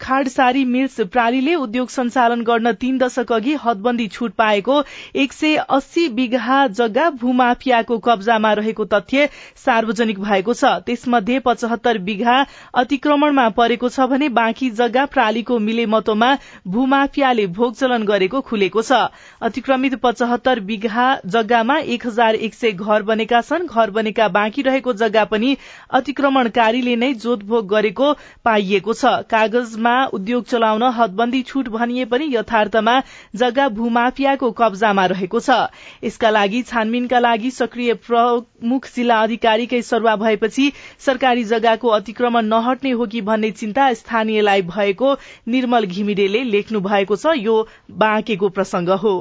खाडसारी 0.00 0.64
मिल्स 0.66 1.00
प्रालीले 1.12 1.54
उद्योग 1.56 1.88
सञ्चालन 1.90 2.42
गर्न 2.42 2.72
तीन 2.80 2.98
दशक 2.98 3.32
अघि 3.32 3.54
हदबन्दी 3.62 4.06
छूट 4.08 4.32
पाएको 4.34 4.82
एक 5.16 5.32
सय 5.32 5.56
अस्सी 5.68 6.08
बिघा 6.10 6.58
जग्गा 6.78 7.08
भूमाफियाको 7.20 7.98
कब्जामा 7.98 8.52
रहेको 8.52 8.84
तथ्य 8.86 9.28
सार्वजनिक 9.64 10.20
भएको 10.20 10.54
छ। 10.54 10.72
त्यसमध्ये 10.86 11.38
पचहत्तर 11.40 11.98
बिघा 12.08 12.36
अतिक्रमणमा 12.74 13.48
परेको 13.58 13.88
छ 13.88 14.06
भने 14.08 14.28
बाँकी 14.38 14.70
जग्गा 14.72 15.04
प्रालीको 15.08 15.58
मिलेमतोमा 15.60 16.30
भूमाफियाले 16.68 17.46
भोगचलन 17.58 18.02
गरेको 18.04 18.40
खुलेको 18.42 18.82
छ। 18.82 19.00
अतिक्रमित 19.42 19.94
पचहत्तर 20.02 20.60
बिघा 20.62 21.08
जग्गामा 21.28 21.78
एक 21.88 22.06
हजार 22.06 22.34
एक 22.36 22.54
सय 22.54 22.72
घर 22.72 23.02
बनेका 23.02 23.40
छन्। 23.42 23.66
घर 23.66 23.90
बनेका 23.90 24.28
बाँकी 24.30 24.62
रहेको 24.62 24.92
जग्गा 24.94 25.24
पनि 25.26 25.56
अतिक्रमणकारीले 25.92 26.96
नै 26.96 27.12
जोतभोग 27.18 27.68
गरेको 27.68 28.12
पाइएको 28.44 28.92
छ। 28.94 29.14
कागजमा 29.28 29.87
उद्योग 30.12 30.44
चलाउन 30.44 30.82
हदबन्दी 30.96 31.42
छूट 31.42 31.68
भनिए 31.68 32.04
पनि 32.04 32.26
यथार्थमा 32.34 32.94
जग्गा 33.36 33.68
भूमाफियाको 33.78 34.50
कब्जामा 34.52 35.06
रहेको 35.06 35.40
छ। 35.40 35.58
यसका 36.04 36.30
लागि 36.30 36.62
छानबिनका 36.62 37.18
लागि 37.18 37.50
सक्रिय 37.50 37.94
प्रमुख 38.06 38.88
जिल्ला 38.94 39.20
अधिकारीकै 39.22 39.82
सरुवा 39.82 40.16
भएपछि 40.16 40.72
सरकारी 40.98 41.44
जग्गाको 41.44 41.88
अतिक्रमण 41.98 42.46
नहट्ने 42.46 42.90
हो 42.90 43.06
कि 43.06 43.20
भन्ने 43.22 43.50
चिन्ता 43.60 43.92
स्थानीयलाई 43.94 44.62
भएको 44.68 45.14
निर्मल 45.48 45.86
घिमिरेले 45.86 46.42
लेख्नु 46.44 46.80
भएको 46.80 47.16
छ। 47.16 47.38
यो 47.38 47.56
बाँकेको 47.98 48.48
प्रसंग 48.50 48.88
हो। 48.98 49.16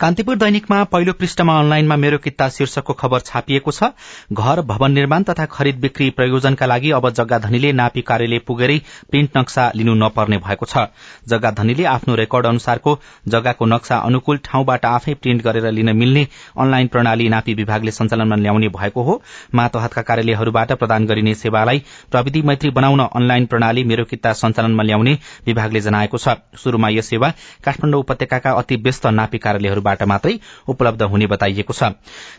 कान्तिपुर 0.00 0.36
दैनिकमा 0.36 0.82
पहिलो 0.84 1.12
पृष्ठमा 1.12 1.58
अनलाइनमा 1.60 1.96
मेरो 1.96 2.18
किता 2.18 2.48
शीर्षकको 2.48 2.92
खबर 2.94 3.20
छापिएको 3.20 3.70
छ। 3.70 3.90
घर 4.32 4.60
भवन 4.62 4.92
निर्माण 4.92 5.22
तथा 5.22 5.46
खरिद 5.46 5.80
बिक्री 5.80 6.10
प्रयोजनका 6.10 6.66
लागि 6.66 6.90
अब 6.90 7.10
जग्गा 7.10 7.38
धनीले 7.38 7.72
नापी 7.72 8.02
कार्यालय 8.02 8.38
पुगेरै 8.38 8.78
प्रिन्ट 9.10 9.36
नक्सा 9.36 9.70
लिनु 9.74 9.94
नपर्ने 9.94 10.38
भएको 10.38 10.66
छ। 10.66 10.86
जग्गा 11.28 11.50
धनीले 11.52 11.84
आफ्नो 11.86 12.14
रेकर्ड 12.14 12.46
अनुसारको 12.46 12.98
जग्गाको 13.28 13.66
नक्सा 13.66 13.96
अनुकूल 14.04 14.38
ठाउँबाट 14.44 14.84
आफै 14.86 15.14
प्रिन्ट 15.14 15.42
गरेर 15.42 15.70
लिन 15.72 15.96
मिल्ने 15.96 16.26
अनलाइन 16.56 16.86
प्रणाली 16.88 17.28
नापी 17.28 17.54
विभागले 17.54 17.90
सञ्चालनमा 17.92 18.36
ल्याउने 18.36 18.68
भएको 18.70 19.02
हो। 19.02 19.20
मातहतका 19.54 20.02
कार्यालयहरूबाट 20.02 20.72
प्रदान 20.74 21.06
गरिने 21.06 21.34
सेवालाई 21.36 21.82
प्रविधि 22.10 22.42
मैत्री 22.42 22.70
बनाउन 22.70 23.00
अनलाइन 23.06 23.46
प्रणाली 23.46 23.84
मेरो 23.84 24.04
किता 24.04 24.32
सञ्चालनमा 24.34 24.82
ल्याउने 24.82 25.18
विभागले 25.46 25.80
जनाएको 25.80 26.18
छ। 26.18 26.36
शुरूमा 26.58 26.88
यो 26.88 27.02
सेवा 27.02 27.32
काठमाडौँ 27.64 28.00
उपत्यका 28.00 28.50
अति 28.52 28.76
व्यस्त 28.76 29.06
नापी 29.08 29.38
कार्यालयहरूबाट 29.54 30.02
मात्रै 30.04 30.34
उपलब्ध 30.68 31.02
हुने 31.04 31.26
बताइएको 31.26 31.72
छ। 31.72 31.82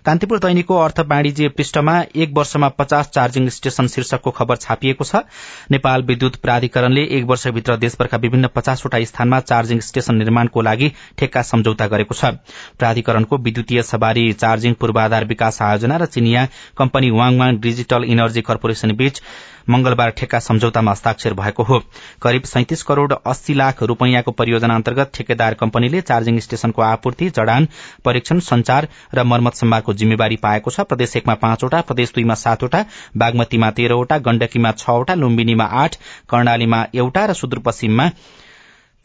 कान्तिपुर 0.05 0.39
दैनिकको 0.39 0.75
अर्थ 0.77 0.99
वाणिज्य 1.07 1.47
पृष्ठमा 1.55 1.95
एक 2.15 2.33
वर्षमा 2.37 2.69
पचास 2.77 3.09
चार्जिङ 3.09 3.47
स्टेशन 3.49 3.87
शीर्षकको 3.87 4.31
खबर 4.31 4.55
छापिएको 4.57 5.03
छ। 5.03 5.23
नेपाल 5.71 6.03
विद्युत 6.03 6.35
प्राधिकरणले 6.37 7.03
एक 7.17 7.23
वर्षभित्र 7.25 7.77
देशभरका 7.77 8.17
विभिन्न 8.17 8.47
पचासवटा 8.55 9.03
स्थानमा 9.05 9.39
चार्जिङ 9.41 9.79
स्टेशन 9.79 10.15
निर्माणको 10.15 10.61
लागि 10.61 10.91
ठेक्का 11.17 11.41
सम्झौता 11.43 11.87
गरेको 11.87 12.15
छ। 12.15 12.33
प्राधिकरणको 12.79 13.37
विद्युतीय 13.39 13.81
सवारी 13.83 14.31
चार्जिङ 14.35 14.73
पूर्वाधार 14.75 15.25
विकास 15.25 15.61
आयोजना 15.61 15.97
र 15.97 16.05
चिनिया 16.07 16.47
कम्पनी 16.77 17.09
वाङवाङ 17.11 17.59
डिजिटल 17.59 18.03
इनर्जी 18.05 18.41
कर्पोरेशन 18.41 18.91
बीच 18.95 19.21
मंगलबार 19.69 20.09
ठेक्का 20.09 20.39
सम्झौतामा 20.39 20.91
हस्ताक्षर 20.91 21.33
भएको 21.33 21.63
हो। 21.63 21.79
करिब 22.21 22.43
सैतिस 22.45 22.83
करोड़ 22.83 23.13
अस्सी 23.13 23.53
लाख 23.53 23.81
रूपियाँको 23.83 24.31
परियोजना 24.33 24.75
अन्तर्गत 24.75 25.11
ठेकेदार 25.13 25.53
कम्पनीले 25.53 26.01
चार्जिङ 26.01 26.39
स्टेशनको 26.39 26.81
आपूर्ति 26.81 27.29
जडान 27.29 27.67
परीक्षण 28.05 28.39
संचार 28.41 28.87
र 29.15 29.23
मर्मत 29.23 29.55
सम्भारको 29.55 29.93
जिम्मेवारी 29.93 30.35
पाएको 30.37 30.71
छ। 30.71 30.79
प्रदेश 30.85 31.15
एकमा 31.17 31.33
पाँचवटा 31.41 31.81
प्रदेश 31.81 32.13
दुईमा 32.15 32.33
सातवटा 32.35 32.85
बागमतीमा 33.17 33.71
तेह्रवटा 33.71 34.17
गण्डकीमा 34.21 34.71
छवटा 34.77 35.13
लुम्बिनीमा 35.15 35.65
आठ 35.75 35.95
कर्णालीमा 36.29 36.85
एउटा 36.95 37.25
र 37.25 37.33
सुदूरपश्चिममा 37.35 38.09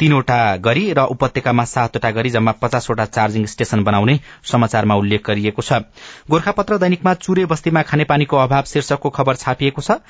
तीनवटा 0.00 0.40
गरी 0.64 0.84
र 0.92 1.04
उपत्यकामा 1.12 1.64
सातवटा 1.66 2.10
गरी 2.10 2.30
जम्मा 2.30 2.52
पचासवटा 2.60 3.04
चार्जिङ 3.06 3.44
स्टेशन 3.46 3.82
बनाउने 3.84 4.18
समाचारमा 4.44 4.94
उल्लेख 4.96 5.26
गरिएको 5.26 5.62
छ। 5.62 5.84
गोर्खापत्र 6.30 6.78
दैनिकमा 6.78 7.14
चुरे 7.16 7.44
बस्तीमा 7.46 7.82
खानेपानीको 7.84 8.36
अभाव 8.38 8.64
शीर्षकको 8.66 9.10
खबर 9.10 9.34
छापिएको 9.36 9.82
छ। 9.82 10.00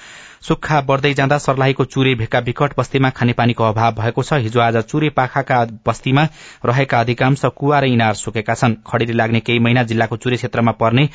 सुक्खा 0.41 0.81
बढ़दै 0.81 1.13
जाँदा 1.15 1.39
सर्लाहीको 1.39 1.85
चुरे 1.87 2.15
भेका 2.15 2.39
विकट 2.41 2.75
बस्तीमा 2.79 3.11
खानेपानीको 3.11 3.65
अभाव 3.65 3.93
भएको 3.95 4.23
छ। 4.23 4.39
हिजो 4.41 4.61
आज 4.61 4.77
चुरे 4.85 5.09
पाखाका 5.11 5.59
बस्तीमा 5.87 6.25
रहेका 6.65 7.01
अधिकांश 7.01 7.45
कुवा 7.57 7.81
र 7.81 7.85
इनार 7.91 8.15
सुकेका 8.15 8.55
छन्। 8.55 8.77
खडेरी 8.87 9.13
लाग्ने 9.13 9.41
केही 9.41 9.59
महिना 9.59 9.83
जिल्लाको 9.91 10.17
चुरे 10.17 10.37
क्षेत्रमा 10.37 10.73
पर्ने 10.81 11.09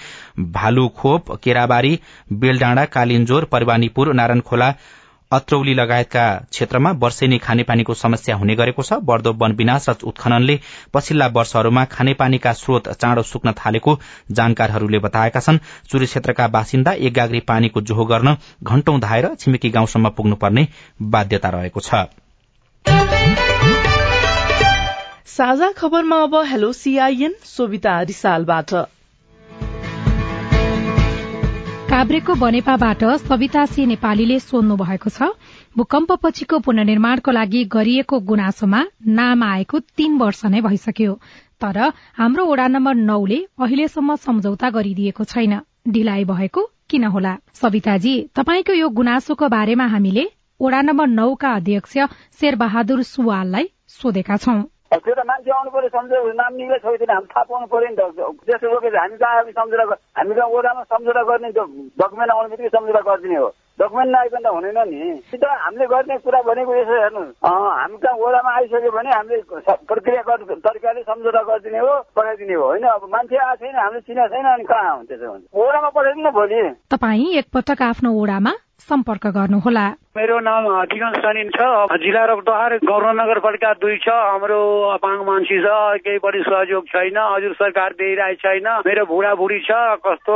भालुखोप 0.52 1.32
केराबारी 1.44 2.00
बेलडाँडा 2.34 2.86
कालिन्जोर 2.92 3.46
परवानीपुर 3.52 4.14
नारायणखोला 4.14 4.70
अत्रौली 5.36 5.74
लगायतका 5.74 6.26
क्षेत्रमा 6.52 6.92
वर्षेनी 6.98 7.38
खानेपानीको 7.38 7.94
समस्या 7.96 8.36
हुने 8.36 8.56
गरेको 8.56 8.84
छ। 8.84 9.00
बढ़दो 9.04 9.34
वन 9.36 9.52
विनाश 9.54 9.90
र 9.90 9.96
उत्खननले 10.04 10.60
पछिल्ला 10.94 11.28
वर्षहरूमा 11.36 11.86
खानेपानीका 11.92 12.54
स्रोत 12.56 12.90
चाँडो 12.96 13.24
सुक्न 13.24 13.52
थालेको 13.56 14.00
जानकारहरूले 14.32 15.00
बताएका 15.00 15.40
छन्। 15.40 15.60
चुरे 15.90 16.06
क्षेत्रका 16.06 16.48
बासिन्दा 16.50 16.92
एक 17.02 17.14
गाग्री 17.14 17.40
पानीको 17.46 17.82
जोहो 17.84 18.06
गर्न 18.06 18.36
घण्टौं 18.64 19.00
धाएर 19.00 19.34
छिमेकी 19.36 19.70
गाउँसम्म 19.70 20.10
पुग्नुपर्ने 20.18 20.68
बाध्यता 21.02 21.50
रहेको 21.52 21.80
छ। 21.80 22.06
साझा 25.28 25.72
खबरमा 25.78 26.22
अब 26.24 26.36
हेलो 26.48 26.72
सीआईएन 26.74 27.34
सोभिता 27.46 28.02
रिसालबाट। 28.04 28.74
काभ्रेको 31.96 32.34
बनेपाबाट 32.36 33.04
सविता 33.20 33.66
सी 33.66 33.86
नेपालीले 33.86 34.40
सोध्नु 34.40 34.76
भएको 34.76 35.10
छ 35.10 35.28
भूकम्पपछिको 35.80 36.58
पुननिर्माणको 36.66 37.32
लागि 37.32 37.62
गरिएको 37.76 38.20
गुनासोमा 38.32 38.82
नाम 39.20 39.44
आएको 39.44 39.80
तीन 39.96 40.18
वर्ष 40.20 40.42
नै 40.52 40.62
भइसक्यो 40.66 41.14
तर 41.62 41.80
हाम्रो 42.18 42.46
वडा 42.52 42.68
नम्बर 42.68 43.00
नौले 43.06 43.40
अहिलेसम्म 43.64 44.16
सम्झौता 44.26 44.70
गरिदिएको 44.76 45.24
छैन। 45.24 45.56
ढिलाइ 45.88 46.26
भएको 46.26 46.68
किन 46.90 47.04
होला? 47.16 47.34
सविताजी 47.64 48.16
तपाईँको 48.36 48.74
यो 48.74 48.90
गुनासोको 49.00 49.48
बारेमा 49.56 49.88
हामीले 49.96 50.30
वडा 50.60 50.82
नम्बर 50.92 51.08
नौका 51.16 51.56
अध्यक्ष 51.56 51.98
शेरबहादुर 52.42 53.04
सुवाललाई 53.16 53.70
सोधेका 53.96 54.44
छौं। 54.44 54.62
त्यो 54.98 55.14
त 55.14 55.22
मान्छे 55.26 55.52
आउनु 55.52 55.70
पर्यो 55.72 55.90
सम्झौता 55.90 56.32
नाम 56.36 56.54
निकै 56.56 56.78
छैन 56.80 57.10
हामी 57.10 57.28
थाहा 57.28 57.44
पाउनु 57.44 57.68
पर्यो 57.68 57.90
नि 57.90 57.96
त 57.96 58.02
त्यसो 58.46 58.68
हामी 58.72 59.18
कहाँ 59.18 59.44
सम्झौता 59.52 59.86
हामी 60.14 60.34
कहाँ 60.34 60.50
ओडामा 60.50 60.84
सम्झौता 60.86 61.24
गर्ने 61.26 61.50
डकुमेन्ट 61.52 62.32
आउने 62.32 62.50
बित्तिकै 62.50 62.70
सम्झौता 62.70 63.02
गरिदिने 63.02 63.38
हो 63.38 63.50
डकुमेन्ट 63.80 64.12
नआइकन 64.12 64.40
त 64.40 64.48
हुँदैन 64.48 64.80
नि 64.86 65.00
त 65.34 65.44
हामीले 65.58 65.86
गर्ने 65.88 66.18
कुरा 66.18 66.42
भनेको 66.42 66.76
यसो 66.76 66.96
हेर्नु 66.96 67.24
हामी 67.44 67.98
कहाँ 67.98 68.18
ओडामा 68.20 68.52
आइसक्यो 68.54 68.92
भने 68.92 69.10
हामीले 69.12 69.42
प्रक्रिया 69.86 70.36
तरिकाले 70.62 71.02
सम्झौता 71.04 71.42
गरिदिने 71.44 71.80
हो 71.80 71.94
पठाइदिने 72.16 72.54
हो 72.54 72.66
होइन 72.66 72.86
अब 72.90 73.10
मान्छे 73.10 73.38
आएको 73.38 73.56
छैन 73.58 73.76
हामीले 73.78 74.02
चिनेको 74.02 74.30
छैन 74.30 74.48
अनि 74.48 74.64
कहाँ 74.66 74.96
हुन्छ 74.96 75.12
भने 75.14 75.46
ओडामा 75.60 75.90
पठाइदिनु 75.92 76.32
भोलि 76.32 76.62
तपाईँ 76.90 77.34
एकपटक 77.38 77.82
आफ्नो 77.84 78.14
ओडामा 78.16 78.54
सम्पर्क 78.80 79.28
गर्नुहोला। 79.28 79.88
मेरो 80.18 80.40
नाम 80.40 80.84
टिकन 80.84 81.14
सनिन 81.20 81.50
छ। 81.50 81.60
जिल्ला 82.04 82.26
रक्तहार 82.26 82.78
गौरव 82.78 83.12
नगरपालिका 83.12 83.74
दुई 83.74 83.98
छ। 83.98 84.08
हाम्रो 84.10 84.60
अपाङ्ग 84.96 85.22
मान्छे 85.28 85.58
छ। 85.60 85.68
केही 86.04 86.18
पनि 86.18 86.40
सहयोग 86.44 86.88
छैन। 86.88 87.18
हजुर 87.18 87.54
सरकार 87.54 87.90
दिइरहेको 87.92 88.40
छैन। 88.40 88.68
मेरो 88.88 89.06
बुढा 89.06 89.34
बुढी 89.36 89.60
छ। 89.60 89.72
कस्तो 90.06 90.36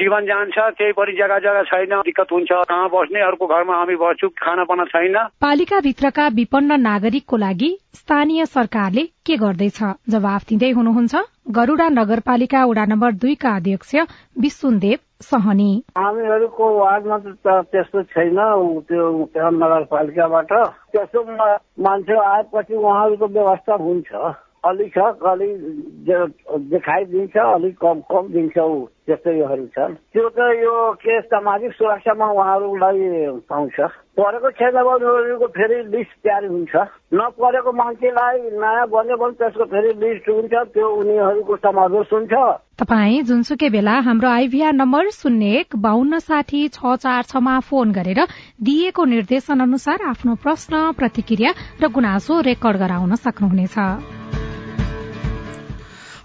जीवन 0.00 0.24
जान्छ 0.24 0.54
केही 0.58 0.92
पनि 0.92 1.12
जग्गा 1.12 1.38
जग्गा 1.38 1.62
छैन। 1.62 1.92
दिक्कत 2.00 2.26
हुन्छ। 2.32 2.48
कहाँ 2.52 2.88
बस्ने 2.88 3.20
अर्को 3.20 3.46
घरमा 3.46 3.76
हामी 3.76 3.94
बस्छु। 3.94 4.28
खाना 4.28 4.64
पाना 4.64 4.84
छैन। 4.84 5.16
पालिका 5.40 5.80
भित्रका 5.80 6.28
विपन्न 6.28 6.80
नागरिकको 6.80 7.36
लागि 7.36 7.70
स्थानीय 7.94 8.46
सरकारले 8.46 9.02
के 9.26 9.36
गर्दैछ? 9.36 9.78
जवाफ 10.08 10.42
दिँदै 10.48 10.70
हुनुहुन्छ 10.70 11.14
गरूडा 11.50 11.88
नगरपालिका 11.88 12.64
वडा 12.64 12.84
नम्बर 12.84 13.12
दुईका 13.12 13.56
अध्यक्ष 13.56 13.94
विसुनदेव 14.40 14.98
सहनी। 15.30 15.72
हामीहरूको 15.98 16.64
वार्डमा 16.78 17.18
त 17.18 17.58
त्यस्तो 17.72 18.02
छैन। 18.14 18.38
त्यो 18.88 19.04
नगरपालिकाबाट। 19.34 20.52
त्यस्तो 20.92 21.20
मान्छे 21.84 22.16
आएपछि 22.24 22.74
उहाँहरूको 22.74 23.26
व्यवस्था 23.36 23.74
हुन्छ। 23.84 24.10
अलिक 24.64 24.92
छ 24.96 24.98
अलिक 25.28 25.52
देखाइदिन्छ 26.72 27.36
अलिक 27.36 27.74
कम 27.84 28.00
कम 28.08 28.28
दिन्छ 28.32 28.56
ऊ 28.58 28.76
त्यस्तैहरू 29.04 29.66
छन्। 29.76 29.94
त्यो 30.12 30.28
त 30.32 30.38
यो 30.56 30.74
के 31.04 31.20
सामाजिक 31.20 31.72
सुरक्षामा 31.76 32.26
उहाँहरूलाई 32.32 33.00
पाउँछ। 33.44 33.76
परेको 34.16 34.50
छैन 34.56 34.76
भनेको 34.88 35.46
फेरि 35.52 35.78
लिस्ट 35.92 36.14
तयारी 36.24 36.48
हुन्छ। 36.48 36.74
नपरेको 37.12 37.72
मान्छेलाई 37.76 38.36
नयाँ 38.56 38.88
बन्यो 38.88 39.16
भने 39.20 39.36
त्यसको 39.36 39.64
फेरि 39.68 39.90
लिस्ट 40.00 40.28
हुन्छ। 40.32 40.54
त्यो 40.72 40.86
उनीहरूको 40.96 41.56
समावेश 41.60 42.08
हुन्छ 42.12 42.32
तपाईँ 42.78 43.22
जुनसुकै 43.22 43.68
बेला 43.70 43.92
हाम्रो 44.02 44.28
आइभीआर 44.28 44.72
नम्बर 44.74 45.08
शून्य 45.14 45.50
एक 45.58 45.76
बान्न 45.78 46.18
साठी 46.18 46.62
छ 46.68 46.94
चार 46.98 47.22
छमा 47.30 47.58
फोन 47.62 47.92
गरेर 47.92 48.20
दिइएको 48.60 49.04
निर्देशन 49.14 49.60
अनुसार 49.62 50.02
आफ्नो 50.10 50.34
प्रश्न 50.42 50.82
प्रतिक्रिया 50.98 51.54
र 51.78 51.88
गुनासो 51.94 52.40
रेकर्ड 52.50 52.76
गराउन 52.78 53.14
सक्नुहुनेछ। 53.22 53.78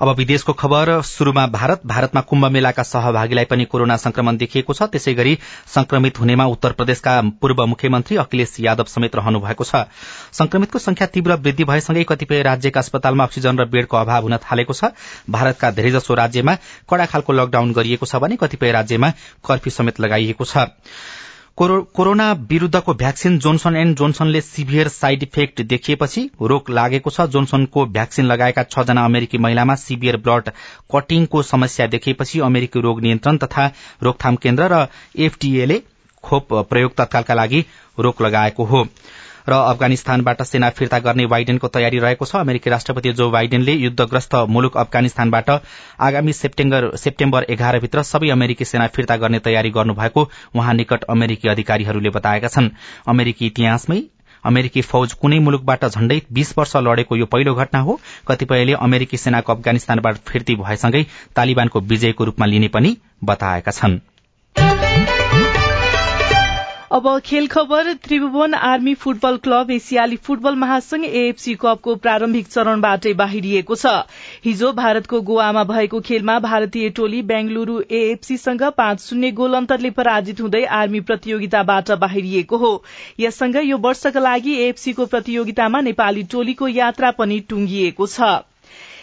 अब 0.02 0.10
विदेशको 0.10 0.54
खबर 0.54 0.90
शुरूमा 1.02 1.46
भारत 1.48 1.82
भारतमा 1.86 2.22
कुम्भ 2.22 2.46
मेलाका 2.48 2.84
सहभागीलाई 2.84 3.46
पनि 3.46 3.66
कोरोना 3.66 3.96
संक्रमण 3.98 4.38
देखिएको 4.38 4.74
छ। 4.74 4.88
त्यसै 4.88 5.14
गरी 5.14 5.38
संक्रमित 5.68 6.20
हुनेमा 6.20 6.46
उत्तर 6.46 6.72
प्रदेशका 6.72 7.20
पूर्व 7.42 7.66
मुख्यमन्त्री 7.66 8.18
अखिलेश 8.18 8.56
यादव 8.60 8.88
समेत 8.88 9.16
रहनु 9.16 9.40
भएको 9.40 9.64
छ। 9.64 9.84
संक्रमितको 10.32 10.80
संख्या 10.80 11.08
तीव्र 11.12 11.36
वृद्धि 11.38 11.64
भएसँगै 11.66 12.04
कतिपय 12.08 12.44
राज्यका 12.44 12.80
अस्पतालमा 12.80 13.24
अक्सिजन 13.24 13.60
र 13.60 13.66
बेडको 13.68 13.98
अभाव 13.98 14.24
हुन 14.24 14.38
थालेको 14.40 14.74
छ। 14.74 14.96
भारतका 15.30 15.72
धेरैजसो 15.76 16.14
राज्यमा 16.16 16.56
कड़ा 16.90 17.06
खालको 17.06 17.34
लकडाउन 17.34 17.74
गरिएको 17.74 18.06
छ 18.06 18.24
भने 18.24 18.40
कतिपय 18.40 18.72
राज्यमा 18.72 19.10
कर्फ्यू 19.44 19.72
समेत 19.74 20.00
लगाइएको 20.00 20.46
छ। 20.46 20.72
कोरोना 21.60 22.32
विरूद्धको 22.50 22.94
भ्याक्सिन 22.94 23.38
जोन्सन 23.40 23.76
एण्ड 23.76 23.98
जोन्सनले 23.98 24.42
सिभियर 24.42 24.88
साइड 24.88 25.24
इफेक्ट 25.24 25.62
देखिएपछि 25.62 26.22
रोक 26.42 26.70
लागेको 26.70 27.10
छ। 27.10 27.22
जोन्सनको 27.28 27.86
भ्याक्सिन 27.88 28.26
लगाएका 28.26 28.64
छ 28.64 28.84
जना 28.88 29.04
अमेरिकी 29.06 29.38
महिलामा 29.38 29.76
सिभियर 29.76 30.18
ब्लड 30.18 30.50
कटिङको 30.96 31.42
समस्या 31.44 31.88
देखिएपछि 31.88 32.40
अमेरिकी 32.40 32.82
रोग 32.82 33.02
नियन्त्रण 33.02 33.38
तथा 33.38 33.66
रोकथाम 34.04 34.36
केन्द्र 34.36 34.68
र 34.74 34.88
एफडीए 35.20 35.82
खोप 36.24 36.54
प्रयोग 36.70 36.96
तत्कालका 36.96 37.34
लागि 37.34 37.66
रोक 38.00 38.22
लगाएको 38.22 38.64
हो। 38.64 38.86
र 39.50 39.54
अफगानिस्तानबाट 39.66 40.42
सेना 40.44 40.70
फिर्ता 40.72 41.00
गर्ने 41.00 41.26
बाइडेनको 41.28 41.68
तयारी 41.70 42.00
रहेको 42.00 42.26
छ। 42.26 42.36
अमेरिकी 42.38 42.70
राष्ट्रपति 42.70 43.12
जो 43.14 43.30
बाइडेनले 43.32 43.74
युद्धग्रस्त 43.74 44.36
मुलुक 44.50 44.78
अफगानिस्तानबाट 44.78 45.50
आगामी 46.02 46.34
सेप्टेम्बर 46.34 47.46
एघारभित्र 47.50 48.04
सबै 48.06 48.30
अमेरिकी 48.32 48.66
सेना 48.66 48.88
फिर्ता 48.90 49.18
गर्ने 49.18 49.40
तयारी 49.42 49.70
गर्नुभएको 49.72 50.30
उहाँ 50.56 50.74
निकट 50.76 51.04
अमेरिकी 51.10 51.50
अधिकारीहरूले 51.50 52.10
बताएका 52.12 52.48
छन्। 52.50 52.70
अमेरिकी 53.08 53.46
इतिहासमै 53.48 54.02
अमेरिकी 54.44 54.82
फौज 54.84 55.14
कुनै 55.22 55.40
मुलुकबाट 55.40 55.86
झण्डै 55.86 56.20
बीस 56.32 56.54
वर्ष 56.58 56.76
लडेको 56.80 57.16
यो 57.16 57.26
पहिलो 57.28 57.54
घटना 57.56 57.80
हो। 57.80 58.00
कतिपयले 58.28 58.74
अमेरिकी 58.82 59.18
सेनाको 59.18 59.54
अफगानिस्तानबाट 59.54 60.18
फिर्ती 60.28 60.56
भएसँगै 60.58 61.04
तालिबानको 61.36 61.80
विजयको 61.90 62.24
रूपमा 62.26 62.46
लिने 62.46 62.68
पनि 62.70 62.96
बताएका 63.24 63.72
छनृ। 63.72 64.09
अब 67.00 67.20
खेल 67.26 67.46
खबर 67.48 67.92
त्रिभुवन 68.04 68.54
आर्मी 68.54 68.94
फुटबल 68.94 69.38
क्लब 69.38 69.70
एसियाली 69.72 70.16
फुटबल 70.20 70.56
महासंघ 70.56 71.04
एएफसी 71.06 71.54
कपको 71.56 71.94
प्रारम्भिक 71.98 72.48
चरणबाटै 72.48 73.14
बाहिरिएको 73.22 73.76
छ। 73.76 73.94
हिजो 74.46 74.72
भारतको 74.80 75.22
गोवामा 75.30 75.64
भएको 75.70 76.02
खेलमा 76.10 76.38
भारतीय 76.40 76.90
टोली 77.00 77.22
बेंगलुरू 77.32 77.80
एएफसीसँग 78.02 78.64
पाँच 78.78 79.02
शून्य 79.04 79.32
गोल 79.40 79.56
अन्तरले 79.62 79.92
पराजित 80.02 80.42
हुँदै 80.42 80.64
आर्मी 80.82 81.00
प्रतियोगिताबाट 81.08 81.92
बाहिरिएको 82.04 82.58
हो। 82.58 82.74
यससँगै 83.20 83.64
यो 83.64 83.78
वर्षका 83.80 84.20
लागि 84.20 84.60
एएफसीको 84.60 85.06
प्रतियोगितामा 85.08 85.82
नेपाली 85.88 86.24
टोलीको 86.32 86.68
यात्रा 86.76 87.16
पनि 87.16 87.40
टुंगिएको 87.50 88.08
छ। 88.10 88.36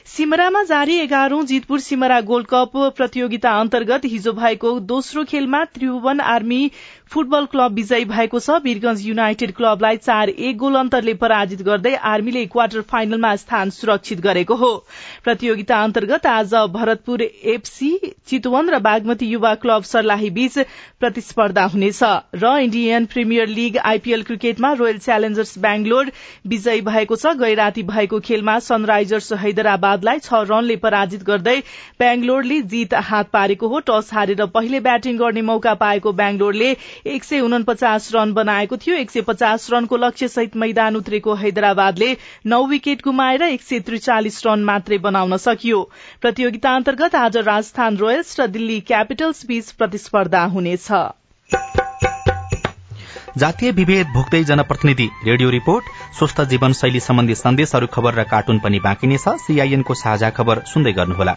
सिमरामा 0.06 0.62
जारी 0.62 0.96
एघारौं 0.96 1.44
जितपुर 1.44 1.80
सिमरा 1.80 2.20
गोल्ड 2.20 2.46
कप 2.46 2.76
प्रतियोगिता 2.96 3.50
अन्तर्गत 3.61 4.04
हिजो 4.04 4.32
भएको 4.32 4.68
दोस्रो 4.90 5.24
खेलमा 5.24 5.62
त्रिभुवन 5.64 6.20
आर्मी 6.22 6.59
फुटबल 7.11 7.45
क्लब 7.47 7.75
विजयी 7.75 8.05
भएको 8.05 8.38
छ। 8.38 8.51
वीरगंज 8.62 9.03
युनाइटेड 9.07 9.53
क्लबलाई 9.57 9.97
चार 9.99 10.29
एक 10.29 10.57
गोल 10.59 10.75
अन्तरले 10.77 11.12
पराजित 11.16 11.61
गर्दै 11.62 11.95
आर्मीले 12.05 12.45
क्वार्टर 12.47 12.81
फाइनलमा 12.90 13.35
स्थान 13.37 13.71
सुरक्षित 13.71 14.21
गरेको 14.21 14.55
हो। 14.55 14.71
प्रतियोगिता 15.25 15.83
अन्तर्गत 15.83 16.27
आज 16.27 16.55
भरतपुर 16.73 17.23
एफसी 17.23 17.90
चितवन 18.27 18.71
र 18.71 18.79
बागमती 18.81 19.27
युवा 19.27 19.55
क्लब 19.57 19.83
सर्लाही 19.85 20.31
बीच 20.31 20.59
प्रतिस्पर्धा 21.01 21.64
हुनेछ 21.66 22.03
र 22.37 22.57
इण्डियन 22.61 23.07
प्रिमियर 23.07 23.49
लीग 23.51 23.79
आईपीएल 23.85 24.23
क्रिकेटमा 24.25 24.73
रोयल 24.75 24.99
च्यालेन्जर्स 24.99 25.59
बेंगलोर 25.61 26.11
विजयी 26.47 26.81
भएको 26.83 27.16
छ। 27.16 27.35
गैराती 27.38 27.83
भएको 27.85 28.21
खेलमा 28.21 28.59
सनराइजर्स 28.66 29.33
हैदराबादलाई 29.45 30.19
छ 30.21 30.42
रनले 30.51 30.77
पराजित 30.83 31.23
गर्दै 31.25 31.57
बेंगलोरले 32.01 32.61
जीत 32.66 32.95
हात 33.07 33.31
पारेको 33.31 33.69
हो। 33.69 33.81
टस 33.87 34.12
हारेर 34.12 34.45
पहिले 34.53 34.81
ब्याटिङ 34.83 35.19
गर्ने 35.19 35.42
मौका 35.45 35.75
पाएको 35.79 36.12
बेंगलोरले 36.14 36.75
एक 37.06 37.24
सय 37.24 37.40
उनपचास 37.40 38.11
रन 38.14 38.32
बनाएको 38.32 38.76
थियो। 38.76 38.96
एक 38.96 39.11
सय 39.11 39.20
पचास 39.22 39.68
रनको 39.72 39.96
लक्ष्य 39.96 40.28
सहित 40.28 40.56
मैदान 40.56 40.96
उत्रेको 40.96 41.35
हैदराबादले 41.35 42.16
नौ 42.46 42.64
विकेट 42.66 43.02
गुमाएर 43.02 43.42
एक 43.42 43.62
सय 43.62 43.80
त्रिचालिस 43.80 44.46
रन 44.46 44.64
मात्रै 44.64 44.98
बनाउन 44.98 45.37
सकियो। 45.38 45.82
प्रतियोगिता 46.22 46.74
अन्तर्गत 46.76 47.14
आज 47.16 47.37
राजस्थान 47.37 47.96
रोयल्स 47.96 48.40
र 48.40 48.46
दिल्ली 48.48 48.80
क्यापिटल्स 48.87 49.46
बीच 49.46 49.70
प्रतिस्पर्धा 49.72 50.44
हुनेछ। 50.46 50.88
जातीय 53.38 53.70
विभेद 53.70 54.06
भोग्दै 54.06 54.42
जनप्रतिनिधि 54.44 55.09
रेडियो 55.24 55.50
रिपोर्ट 55.50 55.85
स्वस्थ 56.18 56.40
जीवनशैली 56.50 57.00
सम्बन्धी 57.00 57.35
सन्देशहरू 57.35 57.87
खबर 57.87 58.14
र 58.14 58.22
कार्टुन 58.24 58.59
पनि 58.59 58.78
बाँकी 58.80 59.06
नै 59.06 59.18
छ। 59.18 59.37
सीआईएनको 59.38 59.94
साझा 59.94 60.30
खबर 60.30 60.62
सुन्दै 60.66 60.92
गर्नुहोला। 60.92 61.37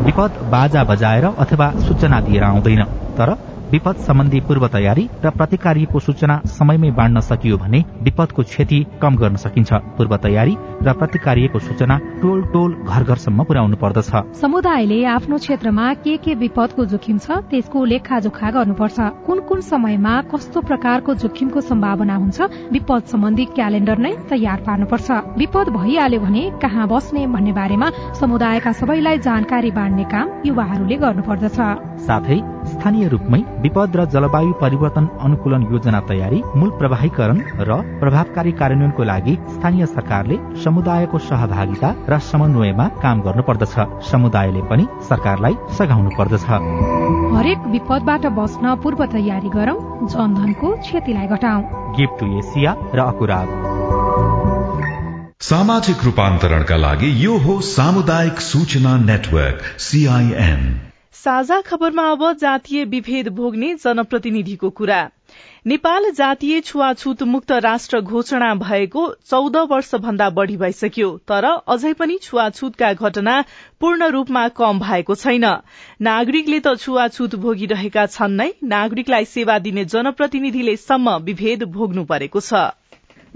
विपद 0.00 0.38
बाजा 0.50 0.84
बजाएर 0.84 1.24
अथवा 1.38 1.70
सूचना 1.78 2.20
दिएर 2.20 2.42
आउँदैन। 2.42 2.82
तर 3.18 3.34
विपद 3.72 3.96
सम्बन्धी 4.04 4.40
पूर्व 4.40 4.66
तयारी 4.68 5.02
र 5.24 5.30
प्रतिकारीको 5.30 5.98
सूचना 6.00 6.40
समयमै 6.50 6.90
बाँड्न 6.90 7.20
सकियो 7.22 7.56
भने 7.56 7.80
विपदको 8.02 8.42
क्षति 8.42 8.78
कम 9.02 9.16
गर्न 9.16 9.36
सकिन्छ। 9.36 9.72
पूर्व 9.96 10.16
तयारी 10.24 10.54
र 10.82 10.92
प्रतिकारीको 10.92 11.58
सूचना 11.60 11.98
टोल 12.22 12.42
टोल 12.52 12.74
घर 12.82 13.02
घरसम्म 13.04 13.44
पुर्याउनु 13.44 13.76
पर्दछ। 13.76 14.10
समुदायले 14.40 14.98
आफ्नो 15.06 15.38
क्षेत्रमा 15.38 15.92
के 16.02 16.16
के 16.24 16.34
विपदको 16.34 16.84
जोखिम 16.84 17.18
छ 17.18 17.38
त्यसको 17.50 17.84
लेखाजोखा 17.84 18.50
गर्नुपर्छ। 18.50 18.98
कुन 19.26 19.38
कुन 19.48 19.60
समयमा 19.62 20.14
कस्तो 20.34 20.60
प्रकारको 20.66 21.14
जोखिमको 21.22 21.60
सम्भावना 21.70 22.16
हुन्छ 22.16 22.38
विपद 22.74 23.02
सम्बन्धी 23.06 23.44
क्यालेण्डर 23.54 23.98
नै 23.98 24.12
तयार 24.30 24.58
पार्नुपर्छ। 24.66 25.10
विपद 25.38 25.68
भइहाल्यो 25.78 26.20
भने 26.20 26.42
कहाँ 26.58 26.88
बस्ने 26.90 27.26
भन्ने 27.30 27.52
बारेमा 27.54 27.90
समुदायका 28.18 28.72
सबैलाई 28.82 29.18
जानकारी 29.20 29.70
बाँड्ने 29.70 30.04
काम 30.10 30.26
युवाहरूले 30.46 30.96
गर्नुपर्दछ। 31.06 31.58
साथै 32.00 32.38
स्थानीय 32.70 33.08
रूपमै 33.08 33.40
विपद 33.62 33.96
र 33.96 34.04
जलवायु 34.12 34.52
परिवर्तन 34.60 35.06
अनुकूलन 35.20 35.62
योजना 35.72 36.00
तयारी 36.08 36.40
मूल 36.56 36.70
प्रवाहीकरण 36.78 37.38
र 37.68 37.76
प्रभावकारी 38.00 38.52
कार्यान्वयनको 38.60 39.02
लागि 39.04 39.34
स्थानीय 39.54 39.86
सरकारले 39.86 40.36
समुदायको 40.64 41.18
सहभागिता 41.28 41.90
र 42.10 42.18
समन्वयमा 42.30 42.86
काम 43.02 43.20
गर्नुपर्दछ। 43.22 43.74
समुदायले 44.10 44.62
पनि 44.70 44.86
सरकारलाई 45.08 45.54
सघाउनु 45.78 46.10
पर्दछ 46.18 46.44
हरेक 47.36 47.60
विपदबाट 47.74 48.26
बस्न 48.38 48.74
पूर्व 48.82 49.04
तयारी 49.12 49.50
गरौं 49.56 49.78
जनधनको 50.08 50.68
क्षतिलाई 50.82 51.26
घटाउ। 51.34 51.60
गिफ्ट 51.96 52.20
टु 52.20 52.26
एसिया 52.38 52.76
र 52.94 52.98
अकुराब 53.06 53.48
सामाजिक 55.42 56.04
रूपान्तरणका 56.04 56.76
लागि 56.76 57.08
यो 57.24 57.36
हो 57.44 57.60
सामुदायिक 57.68 58.40
सूचना 58.50 58.96
नेटवर्क 59.04 59.58
सीआईएन 59.86 60.62
साझा 61.14 61.60
खबरमा 61.60 62.02
अब 62.10 62.20
जातीय 62.38 62.84
विभेद 62.84 63.28
भोग्ने 63.28 63.74
जनप्रतिनिधिको 63.74 64.68
कुरा। 64.70 65.00
नेपाल 65.66 66.10
जातीय 66.10 66.60
छुवाछुत 66.60 67.22
मुक्त 67.22 67.52
राष्ट्र 67.64 68.00
घोषणा 68.00 68.54
भएको 68.54 69.06
चौध 69.30 69.56
वर्ष 69.70 69.94
भन्दा 69.96 70.30
बढ़ी 70.30 70.56
भइसक्यो 70.56 71.10
तर 71.28 71.44
अझै 71.44 71.92
पनि 71.92 72.18
छुवाछुतका 72.22 72.92
घटना 72.94 73.40
पूर्ण 73.80 74.10
रूपमा 74.10 74.48
कम 74.56 74.78
भएको 74.80 75.14
छैन। 75.16 75.46
नागरिकले 76.00 76.60
त 76.60 76.76
छुवाछुत 76.78 77.34
भोगिरहेका 77.36 78.06
छन् 78.06 78.36
नै 78.36 78.50
नागरिकलाई 78.72 79.24
सेवा 79.28 79.58
दिने 79.58 79.84
जनप्रतिनिधिले 79.86 80.76
सम्म 80.78 81.16
विभेद 81.24 81.64
भोग्नु 81.70 82.04
परेको 82.04 82.40
छ। 82.40 82.68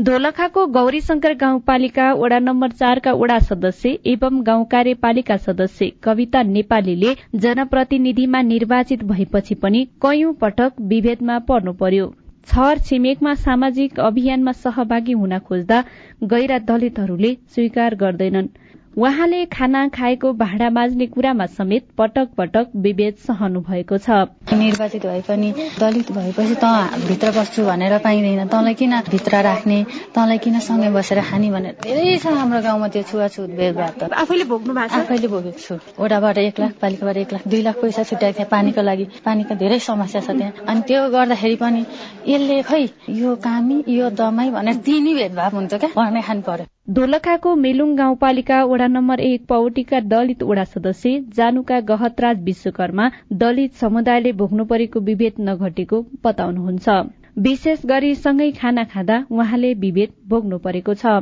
धोलखाको 0.01 0.65
गौरीशंकर 0.75 1.35
गाउँपालिका 1.41 2.05
वडा 2.15 2.39
नम्बर 2.39 2.71
चारका 2.71 3.13
वडा 3.13 3.39
सदस्य 3.41 3.91
एवं 4.13 4.41
गाउँ 4.47 4.65
कार्यपालिका 4.71 5.37
सदस्य 5.37 5.89
कविता 6.03 6.43
नेपालीले 6.43 7.15
जनप्रतिनिधिमा 7.45 8.41
निर्वाचित 8.43 9.05
भएपछि 9.13 9.55
पनि 9.63 9.85
कैयौं 10.03 10.33
पटक 10.41 10.81
विभेदमा 10.93 11.39
पर्नु 11.51 11.73
पर्यो 11.83 12.13
छर 12.49 12.79
छिमेकमा 12.89 13.35
सामाजिक 13.45 14.01
अभियानमा 14.01 14.53
सहभागी 14.65 15.13
हुन 15.23 15.39
खोज्दा 15.47 15.83
गैरा 16.25 16.59
दलितहरूले 16.69 17.35
स्वीकार 17.55 17.95
गर्दैनन्। 17.97 18.49
उहाँले 18.97 19.45
खाना 19.51 19.87
खाएको 19.91 20.33
भाँडा 20.33 20.69
माझ्ने 20.71 21.07
कुरामा 21.07 21.47
समेत 21.49 21.87
पटक 21.99 22.29
पटक 22.39 22.67
विभेद 22.79 23.15
सहनु 23.27 23.61
भएको 23.61 23.99
छ। 23.99 24.11
निर्वाचित 24.55 25.07
भए 25.07 25.21
पनि 25.29 25.51
दलित 25.79 26.13
भएपछि 26.13 26.55
त 26.63 26.65
भित्र 27.09 27.31
बस्छु 27.35 27.65
भनेर 27.67 27.99
पाइँदैन। 27.99 28.47
तँलाई 28.49 28.75
किन 28.75 28.95
भित्र 29.11 29.43
राख्ने? 29.43 29.79
तँलाई 30.15 30.39
किन 30.39 30.59
सँगै 30.61 30.91
बसेर 30.95 31.21
खाने 31.27 31.51
भनेर 31.51 31.75
धेरै 31.83 32.17
छ 32.23 32.27
हाम्रो 32.39 32.61
गाउँमा 32.63 32.89
त्यो 32.95 33.03
छुवाछुत 33.03 33.51
भेदभाव 33.51 33.93
त 33.99 34.13
आफैले 34.15 34.45
भोग्नु 34.47 34.75
भएको 34.75 34.95
आफैले 34.95 35.29
भोगेको 35.29 35.59
छु। 35.59 35.75
ओडाबाट 35.99 36.39
एक 36.39 36.61
लाख 36.61 36.73
पालिकाबाट 36.79 37.17
एक 37.17 37.33
लाख 37.33 37.49
दुई 37.51 37.63
लाख 37.67 37.77
पैसा 37.83 38.03
छुट्याएको 38.07 38.39
थियो 38.39 38.49
पानीको 38.55 38.83
लागि। 38.83 39.05
पानीको 39.27 39.55
धेरै 39.59 39.79
समस्या 39.83 40.21
छ 40.23 40.39
त्यहाँ। 40.39 40.71
अनि 40.71 40.81
त्यो 40.87 41.01
गर्दाखेरि 41.11 41.57
पनि 41.59 41.83
यसले 42.31 42.63
खै 42.63 42.83
यो 43.11 43.35
कामी 43.43 43.83
यो 43.91 44.11
दमाई 44.15 44.51
भनेर 44.55 44.77
तिनी 44.87 45.15
भेदभाव 45.15 45.51
हुन्छ 45.59 45.75
क्या? 45.75 45.91
भन्ने 45.99 46.23
खानु 46.23 46.43
पर्यो। 46.47 46.74
दोलखाको 46.89 47.55
मेलुङ 47.57 47.95
गाउँपालिका 47.97 48.57
वडा 48.71 48.87
नम्बर 48.87 49.21
एक 49.21 49.47
पौटीका 49.49 50.01
दलित 50.05 50.43
वडा 50.43 50.65
सदस्य 50.65 51.13
जानुका 51.37 51.79
गहतराज 51.91 52.43
विश्वकर्मा 52.45 53.09
दलित 53.43 53.75
समुदायले 53.81 54.33
भोग्नु 54.41 54.65
परेको 54.73 55.01
विभेद 55.01 55.41
नघटेको 55.41 56.01
बताउनुहुन्छ। 56.25 56.89
विशेष 57.37 57.87
गरी 57.87 58.15
सँगै 58.15 58.51
खाना 58.61 58.85
खाँदा 58.93 59.17
उहाँले 59.31 59.73
विभेद 59.81 60.13
भोग्नु 60.29 60.59
परेको 60.67 60.95
छ 60.95 61.15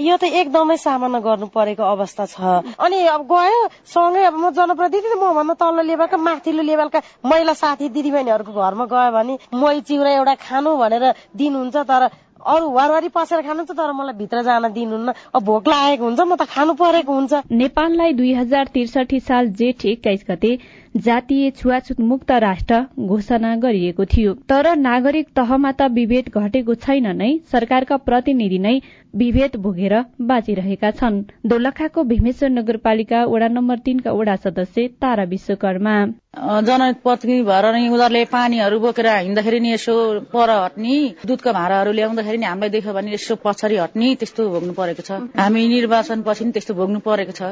यो 0.00 0.16
त 0.16 0.32
एकदमै 0.40 0.76
सामना 0.80 1.20
गर्नु 1.20 1.46
परेको 1.52 1.82
अवस्था 1.92 2.26
छ। 2.32 2.40
अनि 2.80 3.04
अब 3.12 3.22
गयो 3.28 3.60
सँगै 3.92 4.24
अब 4.24 4.34
म 4.34 4.50
जनप्रतिनिधि 4.56 5.20
म 5.20 5.32
भन्दा 5.36 5.54
तल्लो 5.60 5.82
लेभलका 5.92 6.16
माथिल्लो 6.24 6.62
लेभलका 6.72 7.00
महिला 7.24 7.52
साथी 7.60 7.88
दिदीबहिनीहरूको 7.94 8.52
घरमा 8.52 8.84
गयो 8.90 9.12
भने 9.12 9.38
मै 9.60 9.80
चिउरा 9.86 10.10
एउटा 10.18 10.34
खानु 10.40 10.76
भनेर 10.82 11.04
दिनुहुन्छ 11.36 11.76
तर 11.88 12.08
अरू 12.42 12.70
वारवारी 12.72 13.08
पसेर 13.14 13.40
खानुहुन्छ 13.42 13.70
तर 13.70 13.92
मलाई 13.92 14.14
भित्र 14.18 14.42
जान 14.42 14.72
दिनुहुन्न। 14.72 15.12
अब 15.34 15.42
भोक 15.44 15.68
लागेको 15.68 16.04
हुन्छ 16.04 16.20
म 16.20 16.34
त 16.34 16.42
खानु 16.50 16.72
परेको 16.74 17.12
हुन्छ। 17.14 17.32
नेपाललाई 17.62 18.12
दुई 18.18 18.32
हजार 18.34 18.64
त्रिसठी 18.74 19.20
साल 19.22 19.48
जेठ 19.60 19.84
एक्काइस 19.86 20.24
गते 20.30 20.50
जातीय 20.94 21.50
छुवाछुत 21.50 22.00
मुक्त 22.00 22.30
राष्ट्र 22.30 22.80
घोषणा 23.00 23.54
गरिएको 23.56 24.04
थियो। 24.04 24.32
तर 24.48 24.74
नागरिक 24.76 25.28
तहमा 25.36 25.72
त 25.72 25.88
विभेद 25.90 26.28
घटेको 26.36 26.74
छैन 26.76 27.06
नै 27.16 27.30
सरकारका 27.52 27.96
प्रतिनिधि 28.08 28.58
नै 28.58 28.80
विभेद 29.14 29.56
भोगेर 29.56 29.94
बाँचिरहेका 30.20 30.90
छन्। 30.90 31.22
दोलखाको 31.44 32.02
भीमेश्वर 32.04 32.48
नगरपालिका 32.50 33.24
वडा 33.24 33.48
नम्बर 33.48 33.78
तीनका 33.84 34.12
वडा 34.12 34.36
सदस्य 34.36 34.86
तारा 35.00 35.24
विश्वकर्मा। 35.32 35.94
जनपत्नी 36.64 37.42
भएर 37.44 37.66
नि 37.72 37.88
उनीहरूले 37.88 38.24
पानीहरू 38.24 38.78
बोकेर 38.80 39.06
हिँड्दाखेरि 39.06 39.60
नि 39.60 39.72
यसो 39.72 39.96
पर 40.32 40.50
हट्ने 40.50 40.96
दुधको 41.28 41.52
भाँडाहरू 41.52 41.92
ल्याउँदाखेरि 41.92 42.38
नि 42.38 42.46
हामीलाई 42.46 42.70
देख्यो 42.70 42.92
भने 42.92 43.12
यसो 43.12 43.36
पछाडि 43.44 43.76
हट्ने 43.76 44.14
त्यस्तो 44.16 44.48
भोग्नु 44.48 44.72
परेको 44.72 45.02
छ। 45.04 45.20
हामी 45.36 45.68
निर्वाचन 45.68 46.22
पछि 46.24 46.44
त्यस्तो 46.56 46.74
भोग्नु 46.74 46.98
परेको 47.04 47.32
छ। 47.36 47.42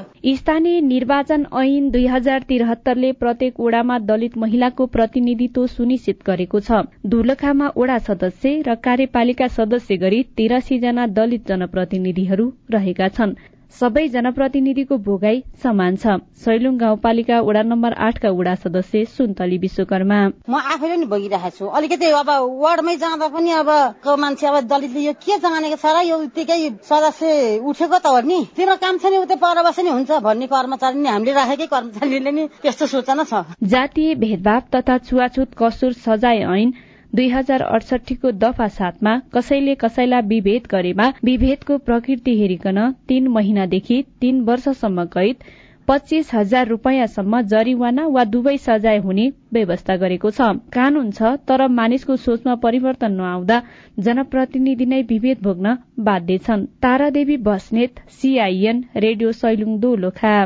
स्थानीय 0.40 0.80
निर्वाचन 0.80 1.46
ऐन 1.52 1.90
दुई 1.90 2.06
हजार 2.08 2.40
त्रिहत्तरले 2.48 3.12
प्रत्येक 3.30 3.60
ओडामा 3.60 3.96
दलित 3.98 4.36
महिलाको 4.38 4.86
प्रतिनिधित्व 4.86 5.66
सुनिश्चित 5.66 6.22
गरेको 6.26 6.60
छ। 6.60 6.80
दुर्लखामा 7.06 7.68
ओडा 7.76 7.98
सदस्य 8.08 8.54
र 8.66 8.74
कार्यपालिका 8.84 9.48
सदस्य 9.48 9.96
गरी 9.96 10.22
तिरासी 10.36 10.78
जना 10.78 11.06
दलित 11.14 11.46
जनप्रतिनिधिहरू 11.48 12.46
रहेका 12.70 13.08
छन्। 13.08 13.34
सबै 13.70 14.02
जनप्रतिनिधिको 14.14 14.96
भोगाई 14.98 15.42
समान 15.62 15.96
छ। 15.96 16.18
सैलुङ 16.44 16.76
गाउँपालिका 16.78 17.36
वडा 17.40 17.62
नम्बर 17.62 17.92
आठका 18.06 18.30
वडा 18.30 18.54
सदस्य 18.64 19.04
सुन्तली 19.06 19.58
विश्वकर्मा। 19.58 20.18
म 20.50 20.54
आफैले 20.74 20.96
नि 20.96 21.06
भोगिरहेको 21.06 21.56
छु। 21.56 21.64
अलिकति 21.70 22.06
अब 22.20 22.30
वार्डमै 22.62 22.96
जाँदा 22.96 23.28
पनि 23.30 23.50
अब 23.60 23.70
मान्छे 24.18 24.46
अब 24.46 24.56
दलितले 24.66 25.00
यो 25.00 25.12
के 25.22 25.38
जानेको 25.38 25.76
छ 25.78 25.86
र 25.86 26.02
यो 26.10 26.16
उत्तिकै 26.26 26.58
सदस्य 26.82 27.62
उठेको 27.62 27.98
त 27.98 28.06
हो 28.10 28.20
नि। 28.26 28.38
तिम्रो 28.58 28.76
काम 28.82 28.98
छ 28.98 29.04
नि 29.06 29.16
उतै 29.22 29.36
पर 29.38 29.62
बसे 29.62 29.82
नि 29.86 29.90
हुन्छ 29.94 30.10
भन्ने 30.18 30.46
कर्मचारी 30.50 30.98
नि 30.98 31.08
हामीले 31.08 31.32
राखेकै 31.38 31.66
कर्मचारीले 31.70 32.30
नि 32.30 32.42
त्यस्तो 32.62 32.86
सूचना 32.90 33.24
छ। 33.24 33.54
जातीय 33.62 34.14
भेदभाव 34.18 34.62
तथा 34.74 34.98
छुवाछुत 35.06 35.54
कसुर 35.54 35.92
सजाय 36.04 36.42
ऐन 36.42 36.89
दुई 37.14 37.28
हजार 37.28 37.62
अडसठीको 37.62 38.30
दफा 38.42 38.66
सातमा 38.74 39.12
कसैले 39.34 39.74
कसैलाई 39.76 40.22
विभेद 40.28 40.66
गरेमा 40.70 41.06
विभेदको 41.24 41.78
प्रकृति 41.88 42.36
हेरिकन 42.40 42.78
तीन 43.08 43.26
महिनादेखि 43.36 44.04
तीन 44.20 44.40
वर्षसम्म 44.44 45.04
कैद 45.16 45.50
पच्चीस 45.88 46.30
हजार 46.34 46.68
रूपियाँसम्म 46.68 47.40
जरिवाना 47.50 48.06
वा 48.16 48.24
दुवै 48.32 48.56
सजाय 48.58 48.98
हुने 49.06 49.26
व्यवस्था 49.52 49.96
गरेको 50.02 50.30
छ। 50.30 50.48
कानून 50.72 51.10
छ 51.10 51.34
तर 51.48 51.66
मानिसको 51.78 52.16
सोचमा 52.26 52.54
परिवर्तन 52.64 53.12
नआउँदा 53.12 53.60
जनप्रतिनिधि 54.06 54.86
नै 54.86 55.02
विभेद 55.10 55.42
भोग्न 55.42 55.76
बाध्य 56.00 56.38
छन्। 56.46 56.66
तारादेवी 56.82 57.36
बस्नेत 57.48 58.06
सीआईएन 58.20 58.84
रेडियो 58.96 59.32
सैलुङ 59.34 59.78
दोलोखा 59.80 60.36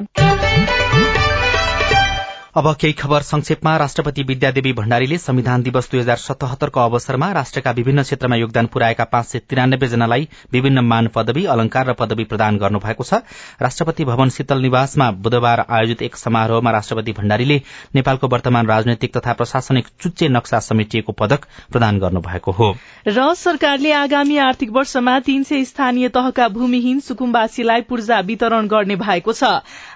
अब 2.57 2.67
केही 2.81 2.93
खबर 2.93 3.23
संक्षेपमा। 3.23 3.77
राष्ट्रपति 3.77 4.23
विद्यादेवी 4.23 4.73
भण्डारीले 4.73 5.17
संविधान 5.19 5.63
दिवस 5.63 5.91
दुई 5.91 6.01
हजार 6.01 6.17
सतहत्तरको 6.17 6.81
अवसरमा 6.81 7.31
राष्ट्रका 7.33 7.71
विभिन्न 7.71 8.03
क्षेत्रमा 8.03 8.37
योगदान 8.37 8.67
पुर्याएका 8.67 9.05
पाँच 9.05 9.27
सय 9.27 9.39
तिरानब्बे 9.51 9.87
जनालाई 9.87 10.29
विभिन्न 10.53 10.85
मान 10.87 11.09
पदवी 11.15 11.45
अलंकार 11.45 11.87
र 11.87 11.93
पदवी 11.93 12.25
प्रदान 12.25 12.59
गर्नुभएको 12.59 13.05
छ। 13.05 13.15
राष्ट्रपति 13.63 14.05
भवन 14.05 14.29
शीतल 14.31 14.61
निवासमा 14.63 15.11
बुधबार 15.11 15.65
आयोजित 15.69 16.03
एक 16.03 16.17
समारोहमा 16.17 16.71
राष्ट्रपति 16.71 17.13
भण्डारीले 17.13 17.61
नेपालको 17.95 18.29
वर्तमान 18.29 18.67
राजनैतिक 18.67 19.17
तथा 19.17 19.33
प्रशासनिक 19.33 19.89
चुच्चे 20.01 20.29
नक्सा 20.29 20.59
समेटिएको 20.61 21.13
पदक 21.13 21.47
प्रदान 21.73 21.99
गर्नुभएको 21.99 22.53
हो। 22.53 22.71
र 23.09 23.35
सरकारले 23.35 23.93
आगामी 23.95 24.37
आर्थिक 24.39 24.71
वर्षमा 24.71 25.19
तीन 25.23 25.45
स्थानीय 25.65 26.09
तहका 26.11 26.49
भूमिहीन 26.51 27.01
सुकुम्बासीलाई 27.01 27.81
पूर्जा 27.81 28.21
वितरण 28.23 28.69
गर्ने 28.69 28.97
भएको 28.97 29.33
छ। 29.33 29.53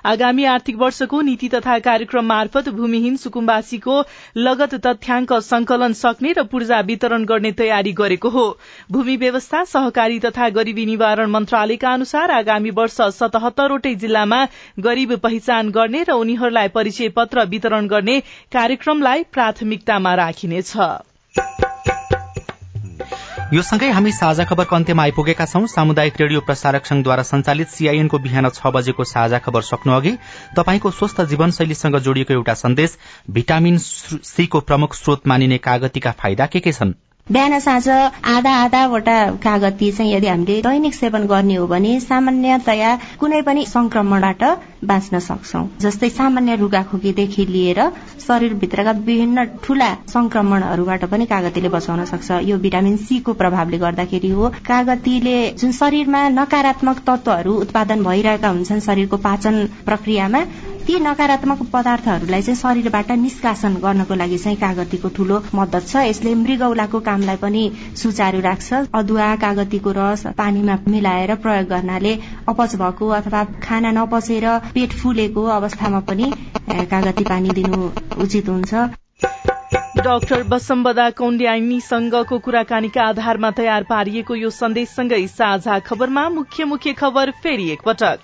आगामी 0.06 0.44
आर्थिक 0.48 0.76
वर्षको 0.76 1.20
नीति 1.22 1.48
तथा 1.48 1.78
कार्यक्रम 1.80 2.46
मार्फत 2.48 2.68
भूमिहीन 2.74 3.16
सुकुम्बासीको 3.18 3.94
लगत 4.38 4.74
तथ्याङ्क 4.86 5.32
संकलन 5.44 5.92
सक्ने 5.92 6.32
र 6.32 6.42
पूर्जा 6.48 6.80
वितरण 6.88 7.24
गर्ने 7.24 7.52
तयारी 7.52 7.92
गरेको 7.92 8.28
हो। 8.28 8.46
भूमि 8.92 9.16
व्यवस्था 9.16 9.62
सहकारी 9.66 10.18
तथा 10.20 10.48
गरीबी 10.56 10.86
निवारण 10.86 11.30
मन्त्रालयका 11.30 11.92
अनुसार 11.92 12.30
आगामी 12.32 12.70
वर्ष 12.72 13.00
सतहत्तरवटै 13.20 13.94
जिल्लामा 14.00 14.40
गरीब 14.80 15.16
पहिचान 15.20 15.70
गर्ने 15.70 16.04
र 16.08 16.20
उनीहरूलाई 16.24 16.68
परिचय 16.72 17.08
पत्र 17.16 17.44
वितरण 17.46 17.88
गर्ने 17.88 18.20
कार्यक्रमलाई 18.52 19.24
प्राथमिकतामा 19.32 20.14
राखिनेछ। 20.16 21.67
यो 23.48 23.62
सँगै 23.62 23.88
हामी 23.90 24.10
साझा 24.12 24.44
खबरको 24.44 24.76
अन्त्यमा 24.76 25.02
आइपुगेका 25.02 25.44
छौं। 25.46 25.64
सामुदायिक 25.66 26.20
रेडियो 26.20 26.40
प्रसारक 26.40 26.86
संघद्वारा 26.86 27.22
संचालित 27.22 27.68
सीआईएनको 27.68 28.18
बिहान 28.18 28.48
छ 28.50 28.72
बजेको 28.76 29.04
साझा 29.08 29.38
खबर 29.40 29.62
सक्नु 29.70 29.92
अघि 29.94 30.12
तपाईँको 30.56 30.90
स्वस्थ 30.92 31.24
जीवनशैलीसँग 31.32 31.98
जोडिएको 32.04 32.32
एउटा 32.34 32.54
सन्देश 32.62 32.98
भिटामिन 33.32 33.78
सीको 33.78 34.60
प्रमुख 34.68 34.94
स्रोत 34.94 35.26
मानिने 35.26 35.58
कागतीका 35.64 36.12
फाइदा 36.20 36.46
के 36.46 36.60
के 36.60 36.72
छन्? 36.72 36.92
बिहान 37.32 37.58
साँझ 37.60 37.88
आधा 37.88 38.50
आधावटा 38.56 39.16
कागती 39.44 39.90
चाहिँ 39.92 40.12
यदि 40.12 40.26
हामीले 40.26 40.60
दैनिक 40.62 40.94
सेवन 40.94 41.26
गर्ने 41.28 41.54
हो 41.54 41.66
भने 41.68 41.98
सामान्यतया 42.00 42.94
कुनै 43.20 43.40
पनि 43.44 43.64
संक्रमणबाट 43.68 44.42
बाँच्न 44.88 45.18
सक्छौ। 45.20 45.60
जस्तै 45.80 46.08
सामान्य 46.10 46.54
रुगाखोकीदेखि 46.56 47.44
लिएर 47.46 47.80
शरीरभित्रका 48.26 48.92
विभिन्न 49.04 49.44
ठूला 49.64 49.90
संक्रमणहरूबाट 50.08 51.04
पनि 51.12 51.26
कागतीले 51.28 51.68
बचाउन 51.68 52.04
सक्छ। 52.12 52.30
यो 52.48 52.56
भिटामिन 52.64 52.96
सी 52.96 53.18
को 53.20 53.32
प्रभावले 53.36 53.78
गर्दाखेरि 53.78 54.30
हो। 54.30 54.48
कागतीले 54.64 55.36
जुन 55.60 55.72
शरीरमा 55.80 56.28
नकारात्मक 56.32 56.98
तत्वहरू 57.08 57.52
उत्पादन 57.60 58.04
भइरहेका 58.08 58.48
हुन्छन् 58.48 58.80
शरीरको 58.88 59.16
पाचन 59.28 59.64
प्रक्रियामा 59.84 60.40
ती 60.88 60.98
नकारात्मक 60.98 61.58
पदार्थहरूलाई 61.72 62.42
चाहिँ 62.42 62.56
शरीरबाट 62.56 63.10
निष्कासन 63.20 63.74
गर्नको 63.80 64.14
लागि 64.14 64.36
चाहिँ 64.38 64.56
कागतीको 64.58 65.08
ठूलो 65.16 65.40
मद्दत 65.54 65.84
छ। 65.84 66.04
यसले 66.08 66.32
मृगौलाको 66.34 67.00
कामलाई 67.04 67.36
पनि 67.36 67.62
सुचारू 67.94 68.40
राख्छ। 68.40 68.88
अदुवा 68.96 69.26
कागतीको 69.36 69.92
रस 69.92 70.22
पानीमा 70.38 70.76
मिलाएर 70.88 71.34
प्रयोग 71.44 71.68
गर्नाले 71.68 72.12
अपच 72.48 72.76
भएको 72.80 73.08
अथवा 73.18 73.44
खाना 73.60 73.90
नपचेर 73.92 74.46
पेट 74.74 74.92
फुलेको 74.96 75.44
अवस्थामा 75.58 76.00
पनि 76.08 76.32
कागती 76.88 77.24
पानी 77.24 77.50
दिनु 77.52 77.90
उचित 78.24 78.48
हुन्छ। 78.48 78.72
डाक्टर 80.00 80.42
बसम्बदा 80.48 81.10
कौण्ड्यानीसँगको 81.20 82.38
कुराकानीका 82.38 83.02
आधारमा 83.04 83.50
तयार 83.60 83.84
पारिएको 83.92 84.34
यो 84.36 84.50
सन्देशसँगै 84.56 85.26
साझा 85.36 85.78
खबरमा 85.84 86.28
मुख्य 86.30 86.64
मुख्य 86.64 86.92
खबर 86.96 87.30
फेरि 87.44 87.70
एकपटक। 87.72 88.18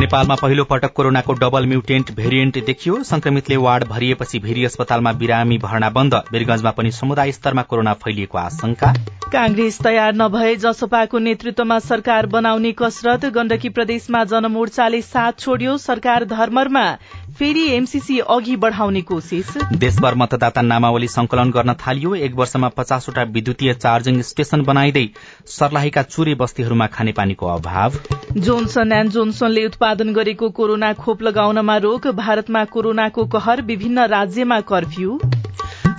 नेपालमा 0.00 0.34
पहिलो 0.34 0.64
पटक 0.64 0.92
कोरोनाको 0.92 1.32
डबल 1.32 1.66
म्युटेन्ट 1.66 2.10
भेरिएन्ट 2.14 2.58
देखियो। 2.64 3.02
संक्रमितले 3.02 3.56
वार्ड 3.56 3.84
भरिएपछि 3.84 4.38
भेरी 4.38 4.64
अस्पतालमा 4.64 5.12
बिरामी 5.12 5.58
भर्ना 5.58 5.90
बन्द। 5.90 6.14
वीरगंजमा 6.32 6.70
पनि 6.70 6.90
समुदाय 6.90 7.32
स्तरमा 7.32 7.62
कोरोना 7.62 7.92
फैलिएको 7.94 8.38
आशंका। 8.38 8.92
कांग्रेस 9.32 9.78
तयार 9.80 10.14
नभए 10.14 10.54
जसपाको 10.56 11.18
नेतृत्वमा 11.18 11.78
सरकार 11.78 12.26
बनाउने 12.26 12.72
कसरत 12.72 13.24
गण्डकी 13.34 13.68
प्रदेशमा 13.68 14.24
जनमोर्चाले 14.24 15.02
साथ 15.02 15.32
छोड्यो। 15.38 15.76
सरकार 15.78 16.24
धर्मरमा 16.24 16.84
फेरि 17.38 17.62
एमसीसी 17.72 18.18
अघि 18.30 18.54
बढ़ाउने 18.56 19.00
कोशिश 19.02 19.46
देशभर 19.74 20.14
मतदाता 20.14 20.62
नामावली 20.62 21.06
संकलन 21.08 21.50
गर्न 21.50 21.72
थालियो। 21.76 22.14
एक 22.16 22.34
वर्षमा 22.34 22.68
पचासवटा 22.68 23.22
विद्युतीय 23.30 23.72
चार्जिङ 23.74 24.20
स्टेशन 24.22 24.62
बनाइँदै 24.62 25.06
सर्लाहीका 25.48 26.02
चुरे 26.04 26.34
बस्तीहरूमा 26.34 26.86
खानेपानीको 26.88 27.46
अभाव। 27.46 27.98
जोन्सन 28.38 28.92
एण्ड 28.92 29.10
जोन्सनले 29.10 29.64
उत्पादन 29.66 30.12
गरेको 30.12 30.50
कोरोना 30.50 30.92
खोप 30.94 31.22
लगाउनमा 31.22 31.76
रोक 31.78 32.06
भारतमा 32.14 32.64
कोरोनाको 32.70 33.26
कहर 33.26 33.62
विभिन्न 33.64 34.06
राज्यमा 34.08 34.60
कर्फ्यू। 34.70 35.18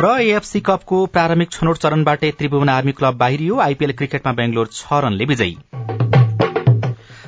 र 0.01 0.17
एएफसी 0.21 0.59
कपको 0.61 1.05
प्रारम्भिक 1.07 1.51
छनौट 1.51 1.77
चरणबाटै 1.77 2.31
त्रिभुवन 2.31 2.69
आर्मी 2.69 2.91
क्लब 2.91 3.17
बाहिरियो। 3.17 3.59
आइपीएल 3.59 3.91
क्रिकेटमा 3.93 4.33
बेंगलोर 4.33 4.67
छ 4.71 5.03
रनले 5.03 5.25
विजयी। 5.25 5.57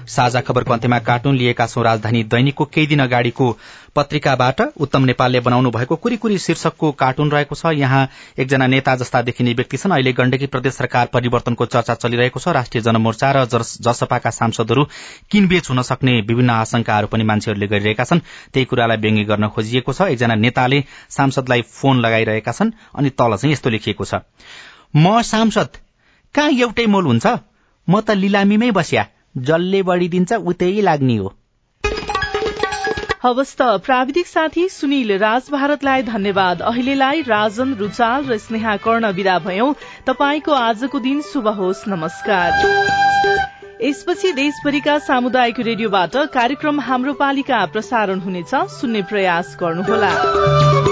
साझा 0.08 0.41
खबरको 0.41 0.74
अन्त्यमा 0.74 1.00
कार्टुन 1.00 1.36
लिएका 1.36 1.65
छौं 1.67 1.84
राजधानी 1.84 2.24
दैनिकको 2.26 2.65
केही 2.65 2.88
दिन 2.88 3.00
अगाडिको 3.00 3.46
पत्रिकाबाट 3.96 4.62
उत्तम 4.78 5.04
नेपालले 5.06 5.39
बनाउनु 5.39 5.72
भएको 5.72 5.96
कुरी 5.96 6.38
शीर्षकको 6.38 6.91
कार्टुन 6.93 7.32
रहेको 7.32 7.56
छ। 7.56 7.74
यहाँ 7.74 8.08
एकजना 8.39 8.67
नेता 8.67 8.96
जस्ता 8.96 9.22
देखिने 9.22 9.54
व्यक्ति 9.54 9.78
छन्। 9.78 9.91
अहिले 9.91 10.13
गण्डकी 10.13 10.48
प्रदेश 10.48 10.74
सरकार 10.74 11.10
परिवर्तनको 11.13 11.65
चर्चा 11.65 11.93
चलिरहेको 11.96 12.39
छ। 12.39 12.48
राष्ट्रिय 12.50 12.82
जनमोर्चा 12.84 13.32
र 13.32 13.46
जसपाका 13.46 14.30
सांसदहरू 14.32 14.84
किनबेच 15.32 15.70
हुन 15.70 15.82
सक्ने 15.82 16.13
विभिन्न 16.22 16.50
आशंकाहरू 16.52 17.08
पनि 17.08 17.24
मान्छेहरूले 17.24 17.67
गरिरहेका 17.67 18.04
छन्। 18.04 18.22
त्यही 18.54 18.65
कुरालाई 18.65 18.98
व्यङ्ग्य 18.98 19.24
गर्न 19.26 19.48
खोजिएको 19.50 19.93
छ। 19.93 20.13
एकजना 20.13 20.36
नेताले 20.38 20.84
सांसदलाई 21.10 21.62
फोन 21.74 22.00
लगाइरहेका 22.00 22.52
छन् 22.52 22.72
अनि 22.96 23.10
तल 23.10 23.36
चाहिँ 23.36 23.54
यस्तो 23.54 23.70
लेखिएको 23.70 24.06
छ। 24.06 24.22
म 24.96 25.22
सांसद 25.24 25.70
कहाँ 26.36 26.52
एउटै 26.54 26.86
मोल 26.86 27.06
हुन्छ? 27.06 27.26
म 27.88 28.02
त 28.02 28.12
लिलामीमै 28.13 28.72
बस्या। 28.72 29.16
जसले 29.38 29.84
बढी 29.84 30.08
दिन्छ 30.10 30.34
उतै 30.34 30.71
लाग्ने 30.82 31.15
हो। 31.15 31.34
हवस् 33.23 33.56
त 33.58 33.62
प्राविधिक 33.62 34.28
साथी 34.28 34.69
सुनिल 34.69 35.12
राज 35.17 35.50
भारतलाई 35.52 36.04
धन्यवाद। 36.04 36.62
अहिलेलाई 36.62 37.21
राजन 37.21 37.73
रुचाल 37.73 38.26
र 38.26 38.38
स्नेहा 38.38 38.76
कर्ण 38.78 39.12
विदा 39.12 39.39
भयौं। 39.39 39.73
तपाईँको 40.06 40.52
आजको 40.52 41.00
दिन 41.00 41.21
शुभ 41.21 41.47
होस् 41.47 41.88
नमस्कार। 41.88 42.52
यसपछि 43.84 44.32
देशभरिका 44.32 44.97
सामुदायिक 45.00 45.60
रेडियोबाट 45.60 46.15
कार्यक्रम 46.34 46.80
हाम्रो 46.80 47.13
पालिका 47.13 47.65
प्रसारण 47.65 48.19
हुनेछ। 48.19 48.56
सुन्ने 48.56 49.02
प्रयास 49.02 49.58
गर्नुहोला। 49.60 50.87